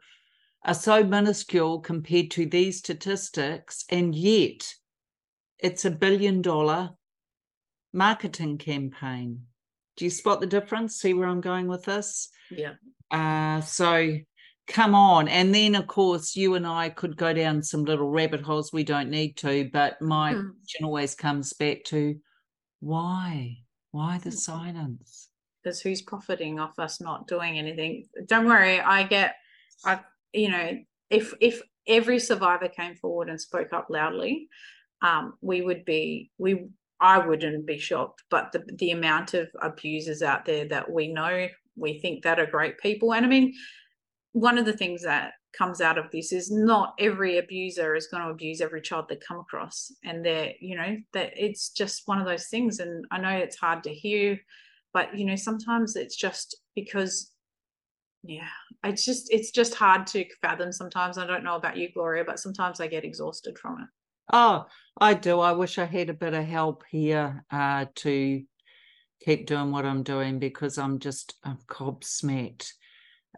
are 0.64 0.74
so 0.74 1.04
minuscule 1.04 1.80
compared 1.80 2.30
to 2.30 2.46
these 2.46 2.78
statistics 2.78 3.84
and 3.90 4.14
yet 4.14 4.74
it's 5.58 5.84
a 5.84 5.90
billion 5.90 6.40
dollar 6.42 6.90
marketing 7.92 8.58
campaign. 8.58 9.42
Do 9.96 10.06
you 10.06 10.10
spot 10.10 10.40
the 10.40 10.46
difference? 10.46 10.96
See 10.96 11.14
where 11.14 11.28
i'm 11.28 11.40
going 11.40 11.68
with 11.68 11.84
this? 11.84 12.30
Yeah. 12.50 12.74
Uh 13.10 13.60
so 13.60 14.16
come 14.66 14.94
on. 14.94 15.28
And 15.28 15.54
then 15.54 15.74
of 15.74 15.86
course 15.86 16.34
you 16.34 16.54
and 16.54 16.66
i 16.66 16.88
could 16.88 17.16
go 17.16 17.32
down 17.32 17.62
some 17.62 17.84
little 17.84 18.08
rabbit 18.08 18.40
holes 18.40 18.72
we 18.72 18.82
don't 18.82 19.10
need 19.10 19.36
to 19.38 19.68
but 19.72 20.00
my 20.00 20.34
mm. 20.34 20.50
question 20.56 20.84
always 20.84 21.14
comes 21.14 21.52
back 21.52 21.84
to 21.84 22.16
why? 22.80 23.58
Why 23.92 24.18
the 24.18 24.30
hmm. 24.30 24.36
silence 24.36 25.30
because 25.64 25.80
who's 25.80 26.02
profiting 26.02 26.60
off 26.60 26.78
us 26.78 27.00
not 27.00 27.26
doing 27.26 27.58
anything? 27.58 28.04
Don't 28.26 28.46
worry 28.46 28.80
i 28.80 29.02
get 29.02 29.36
i 29.84 29.98
you 30.32 30.50
know 30.50 30.78
if 31.10 31.34
if 31.40 31.62
every 31.86 32.18
survivor 32.18 32.68
came 32.68 32.94
forward 32.96 33.28
and 33.28 33.40
spoke 33.40 33.72
up 33.72 33.86
loudly 33.90 34.48
um, 35.02 35.34
we 35.40 35.62
would 35.62 35.84
be 35.84 36.30
we 36.38 36.66
i 37.00 37.18
wouldn't 37.18 37.66
be 37.66 37.78
shocked 37.78 38.22
but 38.30 38.52
the, 38.52 38.64
the 38.78 38.92
amount 38.92 39.34
of 39.34 39.48
abusers 39.60 40.22
out 40.22 40.44
there 40.44 40.66
that 40.68 40.90
we 40.90 41.08
know 41.08 41.48
we 41.76 41.98
think 41.98 42.22
that 42.22 42.38
are 42.38 42.46
great 42.46 42.78
people. 42.78 43.14
And 43.14 43.26
i 43.26 43.28
mean 43.28 43.54
one 44.32 44.58
of 44.58 44.66
the 44.66 44.76
things 44.76 45.02
that 45.02 45.32
comes 45.56 45.80
out 45.80 45.98
of 45.98 46.10
this 46.10 46.32
is 46.32 46.50
not 46.50 46.94
every 46.98 47.38
abuser 47.38 47.94
is 47.94 48.08
going 48.08 48.24
to 48.24 48.30
abuse 48.30 48.60
every 48.60 48.80
child 48.80 49.06
they 49.08 49.14
come 49.14 49.38
across. 49.38 49.92
And 50.02 50.24
they're 50.24 50.52
you 50.60 50.76
know 50.76 50.96
that 51.12 51.32
it's 51.36 51.68
just 51.70 52.02
one 52.06 52.20
of 52.20 52.26
those 52.26 52.48
things. 52.48 52.80
And 52.80 53.04
i 53.10 53.18
know 53.18 53.30
it's 53.30 53.56
hard 53.56 53.84
to 53.84 53.94
hear 53.94 54.40
but 54.94 55.18
you 55.18 55.26
know 55.26 55.36
sometimes 55.36 55.96
it's 55.96 56.16
just 56.16 56.56
because 56.74 57.32
yeah 58.22 58.48
it's 58.84 59.04
just 59.04 59.30
it's 59.30 59.50
just 59.50 59.74
hard 59.74 60.06
to 60.06 60.24
fathom 60.40 60.72
sometimes. 60.72 61.18
I 61.18 61.26
don't 61.26 61.44
know 61.44 61.56
about 61.56 61.76
you 61.76 61.92
gloria 61.92 62.24
but 62.24 62.38
sometimes 62.38 62.80
i 62.80 62.86
get 62.86 63.04
exhausted 63.04 63.58
from 63.58 63.80
it. 63.80 63.88
Oh 64.32 64.66
i 64.98 65.12
do. 65.12 65.40
I 65.40 65.52
wish 65.52 65.78
i 65.78 65.84
had 65.84 66.08
a 66.08 66.14
bit 66.14 66.32
of 66.32 66.44
help 66.44 66.84
here 66.88 67.44
uh, 67.50 67.86
to 67.96 68.42
keep 69.20 69.46
doing 69.46 69.72
what 69.72 69.86
i'm 69.86 70.02
doing 70.02 70.38
because 70.38 70.76
i'm 70.76 70.98
just 70.98 71.34
i'm 71.44 71.58
gobsmacked 71.66 72.72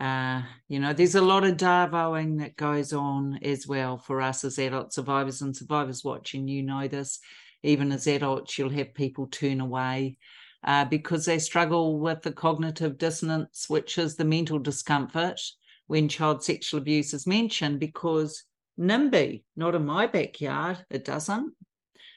uh, 0.00 0.42
you 0.68 0.78
know, 0.78 0.92
there's 0.92 1.14
a 1.14 1.22
lot 1.22 1.44
of 1.44 1.56
darvoing 1.56 2.38
that 2.38 2.56
goes 2.56 2.92
on 2.92 3.38
as 3.42 3.66
well 3.66 3.96
for 3.96 4.20
us 4.20 4.44
as 4.44 4.58
adult 4.58 4.92
survivors 4.92 5.40
and 5.40 5.56
survivors 5.56 6.04
watching. 6.04 6.48
You 6.48 6.62
know 6.62 6.86
this, 6.86 7.18
even 7.62 7.90
as 7.92 8.06
adults, 8.06 8.58
you'll 8.58 8.70
have 8.70 8.92
people 8.92 9.26
turn 9.26 9.60
away 9.60 10.18
uh, 10.64 10.84
because 10.84 11.24
they 11.24 11.38
struggle 11.38 11.98
with 11.98 12.22
the 12.22 12.32
cognitive 12.32 12.98
dissonance, 12.98 13.66
which 13.68 13.98
is 13.98 14.16
the 14.16 14.24
mental 14.24 14.58
discomfort 14.58 15.40
when 15.86 16.08
child 16.08 16.42
sexual 16.42 16.80
abuse 16.80 17.14
is 17.14 17.26
mentioned 17.26 17.78
because 17.78 18.44
NIMBY, 18.78 19.44
not 19.56 19.74
in 19.74 19.86
my 19.86 20.06
backyard, 20.06 20.84
it 20.90 21.04
doesn't. 21.04 21.52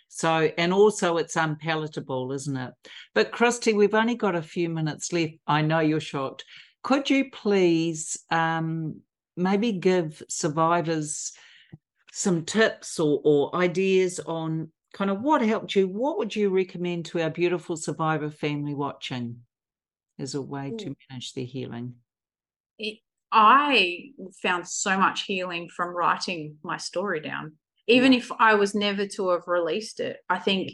So, 0.10 0.52
and 0.58 0.74
also 0.74 1.18
it's 1.18 1.36
unpalatable, 1.36 2.32
isn't 2.32 2.58
it? 2.58 2.74
But 3.14 3.32
Kristi, 3.32 3.76
we've 3.76 3.94
only 3.94 4.16
got 4.16 4.36
a 4.36 4.42
few 4.42 4.68
minutes 4.68 5.14
left. 5.14 5.34
I 5.46 5.62
know 5.62 5.80
you're 5.80 6.00
shocked. 6.00 6.44
Could 6.82 7.10
you 7.10 7.30
please 7.30 8.18
um, 8.32 9.02
maybe 9.38 9.72
give 9.72 10.24
survivors 10.28 11.32
some 12.12 12.44
tips 12.44 13.00
or, 13.00 13.22
or 13.24 13.56
ideas 13.56 14.20
on 14.20 14.72
kind 14.94 15.10
of 15.10 15.22
what 15.22 15.42
helped 15.42 15.76
you? 15.76 15.88
What 15.88 16.18
would 16.18 16.36
you 16.36 16.50
recommend 16.50 17.06
to 17.06 17.22
our 17.22 17.30
beautiful 17.30 17.78
survivor 17.78 18.30
family 18.30 18.74
watching 18.74 19.42
as 20.18 20.36
a 20.36 20.42
way 20.42 20.72
to 20.78 20.96
manage 21.10 21.34
their 21.34 21.46
healing? 21.46 21.96
It, 22.78 23.00
I 23.32 24.12
found 24.42 24.68
so 24.68 24.98
much 24.98 25.24
healing 25.24 25.70
from 25.70 25.96
writing 25.96 26.58
my 26.64 26.78
story 26.78 27.20
down 27.20 27.54
even 27.90 28.14
if 28.14 28.32
I 28.40 28.54
was 28.54 28.76
never 28.76 29.08
to 29.08 29.30
have 29.30 29.48
released 29.48 30.00
it. 30.00 30.18
I 30.30 30.38
think 30.38 30.74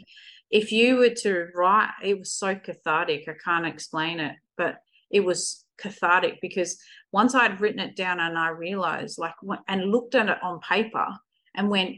if 0.50 0.70
you 0.70 0.96
were 0.96 1.14
to 1.22 1.46
write, 1.54 1.90
it 2.04 2.18
was 2.18 2.32
so 2.32 2.54
cathartic. 2.54 3.26
I 3.26 3.32
can't 3.42 3.66
explain 3.66 4.20
it, 4.20 4.36
but 4.56 4.76
it 5.10 5.20
was 5.20 5.64
cathartic 5.78 6.40
because 6.42 6.78
once 7.12 7.34
I'd 7.34 7.60
written 7.60 7.80
it 7.80 7.96
down 7.96 8.20
and 8.20 8.38
I 8.38 8.50
realized, 8.50 9.18
like, 9.18 9.34
and 9.66 9.90
looked 9.90 10.14
at 10.14 10.28
it 10.28 10.36
on 10.42 10.60
paper 10.60 11.06
and 11.54 11.70
went, 11.70 11.96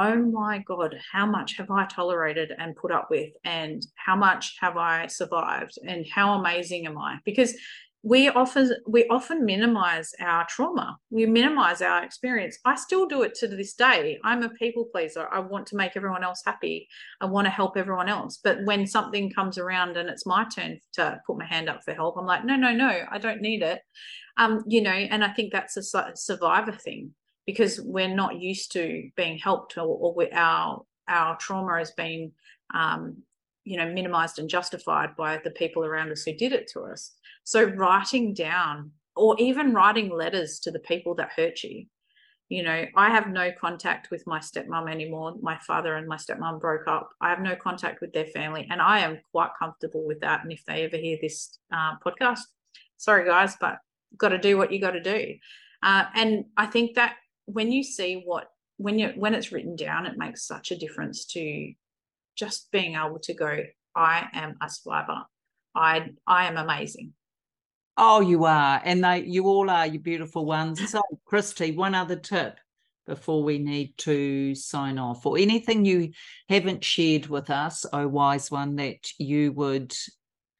oh 0.00 0.16
my 0.16 0.64
God, 0.66 0.96
how 1.12 1.26
much 1.26 1.56
have 1.58 1.70
I 1.70 1.84
tolerated 1.84 2.52
and 2.58 2.74
put 2.74 2.90
up 2.90 3.08
with? 3.10 3.32
And 3.44 3.86
how 3.96 4.16
much 4.16 4.56
have 4.60 4.78
I 4.78 5.06
survived? 5.08 5.74
And 5.86 6.06
how 6.10 6.38
amazing 6.38 6.86
am 6.86 6.96
I? 6.96 7.18
Because 7.24 7.54
we 8.02 8.30
often 8.30 8.74
we 8.88 9.06
often 9.08 9.44
minimize 9.44 10.10
our 10.20 10.46
trauma. 10.48 10.96
We 11.10 11.26
minimize 11.26 11.82
our 11.82 12.02
experience. 12.02 12.58
I 12.64 12.76
still 12.76 13.06
do 13.06 13.22
it 13.24 13.34
to 13.36 13.48
this 13.48 13.74
day. 13.74 14.18
I'm 14.24 14.42
a 14.42 14.48
people 14.48 14.86
pleaser. 14.90 15.28
I 15.30 15.40
want 15.40 15.66
to 15.66 15.76
make 15.76 15.96
everyone 15.96 16.24
else 16.24 16.40
happy. 16.46 16.88
I 17.20 17.26
want 17.26 17.44
to 17.44 17.50
help 17.50 17.76
everyone 17.76 18.08
else. 18.08 18.40
But 18.42 18.64
when 18.64 18.86
something 18.86 19.30
comes 19.30 19.58
around 19.58 19.98
and 19.98 20.08
it's 20.08 20.24
my 20.24 20.46
turn 20.48 20.80
to 20.94 21.20
put 21.26 21.36
my 21.36 21.44
hand 21.44 21.68
up 21.68 21.84
for 21.84 21.92
help 21.92 22.16
i'm 22.16 22.26
like 22.26 22.44
no 22.44 22.56
no 22.56 22.72
no 22.72 23.02
i 23.10 23.18
don't 23.18 23.42
need 23.42 23.62
it. 23.62 23.80
Um 24.38 24.62
you 24.66 24.80
know 24.80 24.90
and 24.90 25.22
i 25.22 25.28
think 25.28 25.52
that's 25.52 25.76
a 25.76 25.82
survivor 26.14 26.72
thing 26.72 27.14
because 27.50 27.80
we're 27.80 28.14
not 28.14 28.40
used 28.40 28.72
to 28.72 29.10
being 29.16 29.38
helped 29.38 29.76
or, 29.76 29.86
or 29.86 30.34
our 30.34 30.82
our 31.08 31.36
trauma 31.36 31.78
has 31.78 31.90
been 31.92 32.32
um 32.74 33.16
you 33.64 33.76
know 33.76 33.92
minimized 33.92 34.38
and 34.38 34.48
justified 34.48 35.14
by 35.16 35.38
the 35.44 35.50
people 35.50 35.84
around 35.84 36.10
us 36.10 36.22
who 36.22 36.32
did 36.34 36.52
it 36.52 36.68
to 36.72 36.80
us 36.80 37.12
so 37.44 37.64
writing 37.64 38.32
down 38.32 38.92
or 39.16 39.36
even 39.38 39.74
writing 39.74 40.10
letters 40.10 40.58
to 40.60 40.70
the 40.70 40.78
people 40.78 41.14
that 41.16 41.30
hurt 41.36 41.62
you. 41.62 41.86
You 42.48 42.64
know, 42.64 42.86
I 42.96 43.10
have 43.10 43.28
no 43.28 43.50
contact 43.52 44.10
with 44.10 44.26
my 44.26 44.40
stepmom 44.40 44.90
anymore. 44.90 45.34
My 45.40 45.58
father 45.58 45.94
and 45.94 46.08
my 46.08 46.16
stepmom 46.16 46.60
broke 46.60 46.88
up. 46.88 47.10
I 47.20 47.28
have 47.30 47.40
no 47.40 47.54
contact 47.54 48.00
with 48.00 48.12
their 48.12 48.26
family, 48.26 48.66
and 48.70 48.82
I 48.82 49.00
am 49.00 49.20
quite 49.30 49.50
comfortable 49.58 50.04
with 50.04 50.20
that. 50.20 50.42
And 50.42 50.50
if 50.50 50.64
they 50.64 50.84
ever 50.84 50.96
hear 50.96 51.18
this 51.20 51.58
uh, 51.72 51.96
podcast, 52.04 52.40
sorry 52.96 53.24
guys, 53.24 53.56
but 53.60 53.78
got 54.16 54.30
to 54.30 54.38
do 54.38 54.56
what 54.56 54.72
you 54.72 54.80
got 54.80 54.92
to 54.92 55.02
do. 55.02 55.34
Uh, 55.82 56.04
and 56.14 56.46
I 56.56 56.66
think 56.66 56.96
that 56.96 57.14
when 57.52 57.72
you 57.72 57.82
see 57.82 58.22
what 58.24 58.48
when 58.76 58.98
you 58.98 59.12
when 59.16 59.34
it's 59.34 59.52
written 59.52 59.76
down, 59.76 60.06
it 60.06 60.18
makes 60.18 60.46
such 60.46 60.70
a 60.70 60.78
difference 60.78 61.26
to 61.26 61.72
just 62.36 62.70
being 62.70 62.94
able 62.94 63.18
to 63.20 63.34
go. 63.34 63.58
I 63.94 64.28
am 64.32 64.56
a 64.62 64.70
survivor. 64.70 65.22
I 65.74 66.10
I 66.26 66.46
am 66.46 66.56
amazing. 66.56 67.12
Oh, 67.96 68.20
you 68.20 68.44
are. 68.44 68.80
And 68.84 69.04
they 69.04 69.24
you 69.24 69.46
all 69.46 69.68
are, 69.68 69.86
you 69.86 69.98
beautiful 69.98 70.46
ones. 70.46 70.90
So, 70.90 71.02
Kristi, 71.30 71.76
one 71.76 71.94
other 71.94 72.16
tip 72.16 72.58
before 73.06 73.42
we 73.42 73.58
need 73.58 73.98
to 73.98 74.54
sign 74.54 74.98
off, 74.98 75.26
or 75.26 75.36
anything 75.36 75.84
you 75.84 76.12
haven't 76.48 76.84
shared 76.84 77.26
with 77.26 77.50
us, 77.50 77.84
oh 77.92 78.06
wise 78.06 78.50
one, 78.50 78.76
that 78.76 79.10
you 79.18 79.52
would 79.52 79.94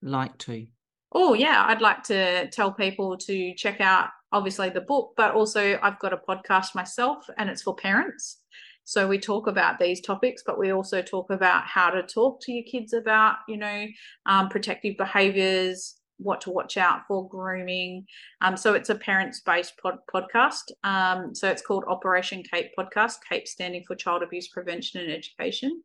like 0.03 0.37
to. 0.39 0.67
Oh, 1.13 1.35
yeah. 1.35 1.65
I'd 1.67 1.81
like 1.81 2.03
to 2.05 2.49
tell 2.51 2.73
people 2.73 3.17
to 3.19 3.55
check 3.55 3.81
out 3.81 4.11
obviously 4.33 4.71
the 4.71 4.81
book, 4.81 5.15
but 5.17 5.35
also 5.35 5.79
I've 5.83 5.99
got 5.99 6.13
a 6.13 6.17
podcast 6.17 6.75
myself 6.75 7.25
and 7.37 7.51
it's 7.51 7.63
for 7.63 7.75
parents. 7.75 8.39
So 8.85 9.07
we 9.07 9.19
talk 9.19 9.47
about 9.47 9.79
these 9.79 10.01
topics, 10.01 10.43
but 10.45 10.59
we 10.59 10.73
also 10.73 11.03
talk 11.03 11.31
about 11.31 11.65
how 11.65 11.91
to 11.91 12.03
talk 12.03 12.41
to 12.43 12.53
your 12.53 12.65
kids 12.65 12.93
about, 12.93 13.37
you 13.49 13.57
know, 13.57 13.87
um, 14.27 14.49
protective 14.49 14.97
behaviors, 14.97 15.97
what 16.19 16.41
to 16.43 16.51
watch 16.51 16.77
out 16.77 17.01
for 17.07 17.29
grooming. 17.29 18.05
Um, 18.41 18.57
so 18.57 18.75
it's 18.75 18.91
a 18.91 18.95
parents 18.95 19.41
based 19.41 19.75
pod- 19.83 20.01
podcast. 20.13 20.71
Um, 20.85 21.35
so 21.35 21.49
it's 21.49 21.63
called 21.63 21.85
Operation 21.89 22.43
Cape 22.53 22.71
Podcast, 22.79 23.17
Cape 23.29 23.49
standing 23.49 23.85
for 23.87 23.97
Child 23.97 24.23
Abuse 24.23 24.49
Prevention 24.49 25.01
and 25.01 25.13
Education. 25.13 25.83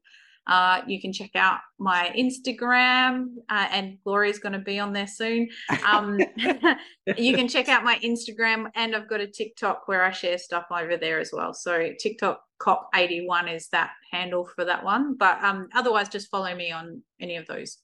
Uh, 0.48 0.82
you 0.88 1.02
can 1.02 1.12
check 1.12 1.32
out 1.36 1.60
my 1.80 2.12
Instagram, 2.18 3.28
uh, 3.50 3.68
and 3.72 3.98
Gloria's 4.04 4.40
going 4.40 4.54
to 4.54 4.60
be 4.60 4.80
on 4.80 4.94
there 4.94 5.08
soon. 5.08 5.50
Um, 5.88 6.20
you 7.18 7.36
can 7.36 7.48
check 7.48 7.68
out 7.68 7.84
my 7.84 7.98
Instagram, 8.00 8.70
and 8.76 8.96
I've 8.96 9.10
got 9.10 9.22
a 9.22 9.28
TikTok 9.28 9.88
where 9.88 10.04
I 10.04 10.12
share 10.12 10.38
stuff 10.38 10.66
over 10.72 10.98
there 10.98 11.20
as 11.20 11.32
well. 11.34 11.54
So 11.54 11.92
TikTok 12.00 12.42
Cop81 12.62 13.54
is 13.54 13.68
that 13.70 13.92
handle 14.12 14.46
for 14.56 14.66
that 14.66 14.84
one. 14.84 15.16
But 15.18 15.44
um, 15.44 15.68
otherwise, 15.74 16.10
just 16.10 16.30
follow 16.30 16.54
me 16.56 16.72
on 16.72 17.02
any 17.20 17.36
of 17.36 17.48
those. 17.48 17.78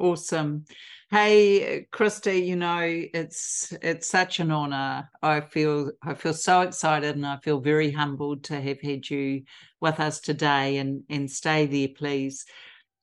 Awesome. 0.00 0.64
Hey, 1.10 1.88
Kristi, 1.90 2.46
you 2.46 2.54
know, 2.54 2.82
it's 2.82 3.72
it's 3.82 4.06
such 4.06 4.38
an 4.38 4.52
honor. 4.52 5.10
I 5.22 5.40
feel 5.40 5.90
I 6.02 6.14
feel 6.14 6.34
so 6.34 6.60
excited 6.60 7.16
and 7.16 7.26
I 7.26 7.38
feel 7.38 7.58
very 7.58 7.90
humbled 7.90 8.44
to 8.44 8.60
have 8.60 8.80
had 8.80 9.10
you 9.10 9.42
with 9.80 9.98
us 9.98 10.20
today 10.20 10.76
and 10.76 11.02
and 11.10 11.28
stay 11.28 11.66
there, 11.66 11.88
please. 11.88 12.46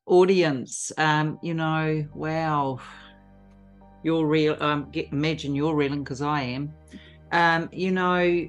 Audience, 0.05 0.93
um, 0.97 1.37
you 1.43 1.53
know, 1.53 2.07
wow. 2.13 2.79
You're 4.03 4.25
real 4.25 4.55
um 4.61 4.89
get, 4.91 5.11
imagine 5.11 5.53
you're 5.53 5.75
reeling 5.75 6.03
because 6.03 6.21
I 6.21 6.43
am. 6.43 6.73
Um, 7.33 7.67
you 7.73 7.91
know, 7.91 8.47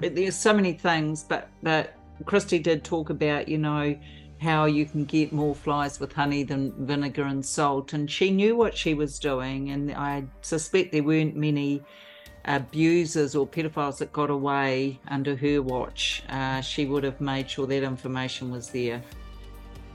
there's 0.00 0.36
so 0.36 0.52
many 0.52 0.72
things, 0.72 1.22
but 1.22 1.50
but 1.62 1.94
Kristi 2.24 2.60
did 2.60 2.82
talk 2.82 3.10
about, 3.10 3.46
you 3.46 3.58
know, 3.58 3.96
how 4.40 4.66
you 4.66 4.86
can 4.86 5.04
get 5.04 5.32
more 5.32 5.54
flies 5.54 5.98
with 6.00 6.12
honey 6.12 6.42
than 6.42 6.72
vinegar 6.86 7.24
and 7.24 7.44
salt. 7.44 7.92
And 7.92 8.10
she 8.10 8.30
knew 8.30 8.56
what 8.56 8.76
she 8.76 8.94
was 8.94 9.18
doing. 9.18 9.70
And 9.70 9.92
I 9.92 10.24
suspect 10.40 10.92
there 10.92 11.02
weren't 11.02 11.36
many 11.36 11.82
abusers 12.44 13.34
or 13.34 13.46
pedophiles 13.46 13.98
that 13.98 14.12
got 14.12 14.30
away 14.30 14.98
under 15.08 15.36
her 15.36 15.60
watch. 15.60 16.22
Uh, 16.28 16.60
she 16.60 16.86
would 16.86 17.04
have 17.04 17.20
made 17.20 17.50
sure 17.50 17.66
that 17.66 17.82
information 17.82 18.50
was 18.50 18.70
there. 18.70 19.02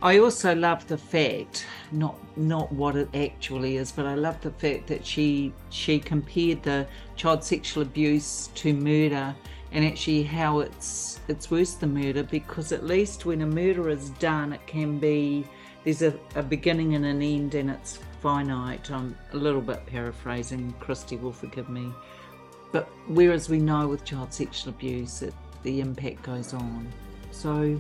I 0.02 0.20
also 0.20 0.54
love 0.54 0.86
the 0.88 0.98
fact, 0.98 1.66
not 1.94 2.18
not 2.36 2.70
what 2.74 2.98
it 2.98 3.08
actually 3.16 3.78
is, 3.78 3.90
but 3.94 4.06
I 4.06 4.16
love 4.16 4.40
the 4.42 4.52
fact 4.52 4.88
that 4.88 5.06
she 5.06 5.54
she 5.70 5.98
compared 5.98 6.62
the 6.62 6.86
child 7.16 7.42
sexual 7.42 7.84
abuse 7.84 8.50
to 8.56 8.74
murder 8.74 9.34
and 9.74 9.84
actually 9.84 10.24
how 10.24 10.60
it's 10.60 11.20
it's 11.28 11.52
worse 11.52 11.74
than 11.74 11.94
murder 11.94 12.24
because 12.24 12.72
at 12.72 12.86
least 12.86 13.26
when 13.26 13.42
a 13.42 13.46
murder 13.46 13.90
is 13.90 14.10
done 14.12 14.54
it 14.54 14.66
can 14.68 15.00
be 15.00 15.46
there's 15.84 16.02
a, 16.02 16.14
a 16.36 16.44
beginning 16.44 16.96
and 16.96 17.06
an 17.06 17.22
end 17.22 17.56
and 17.56 17.70
it's 17.70 18.00
finite. 18.22 18.90
I'm 18.90 19.18
a 19.34 19.38
little 19.38 19.62
bit 19.62 19.86
paraphrasing 19.86 20.74
Kristi 20.80 21.20
will 21.20 21.34
forgive 21.34 21.68
me. 21.68 21.92
But 22.72 22.88
whereas 23.08 23.50
we 23.50 23.60
know 23.60 23.88
with 23.90 24.06
child 24.06 24.34
sexual 24.34 24.70
abuse 24.70 25.22
it, 25.22 25.34
the 25.64 25.82
impact 25.82 26.24
goes 26.24 26.54
on. 26.54 26.88
So 27.32 27.78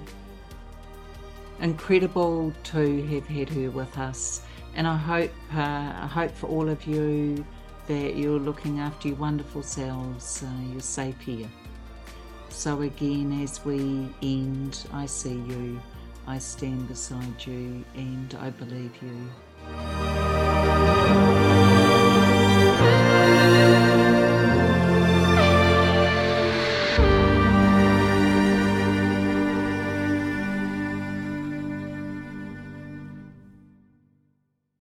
incredible 1.61 2.51
to 2.65 3.07
have 3.07 3.25
had 3.25 3.49
her 3.49 3.71
with 3.71 3.97
us. 3.97 4.41
And 4.75 4.87
i 4.87 4.97
hope 4.97 5.31
uh, 5.53 5.93
i 6.05 6.09
hope 6.11 6.31
for 6.31 6.47
all 6.47 6.67
of 6.67 6.87
you 6.87 7.45
that 7.85 8.15
you're 8.15 8.39
looking 8.39 8.79
after 8.79 9.09
your 9.09 9.17
wonderful 9.17 9.61
selves 9.61 10.41
uh, 10.41 10.71
you're 10.71 10.81
safe 10.81 11.19
here 11.19 11.47
so 12.53 12.81
again, 12.81 13.41
as 13.41 13.65
we 13.65 14.07
end, 14.21 14.85
I 14.93 15.07
see 15.07 15.33
you, 15.33 15.81
I 16.27 16.37
stand 16.37 16.87
beside 16.87 17.45
you, 17.45 17.83
and 17.95 18.33
I 18.39 18.51
believe 18.51 18.91
you. 19.01 20.22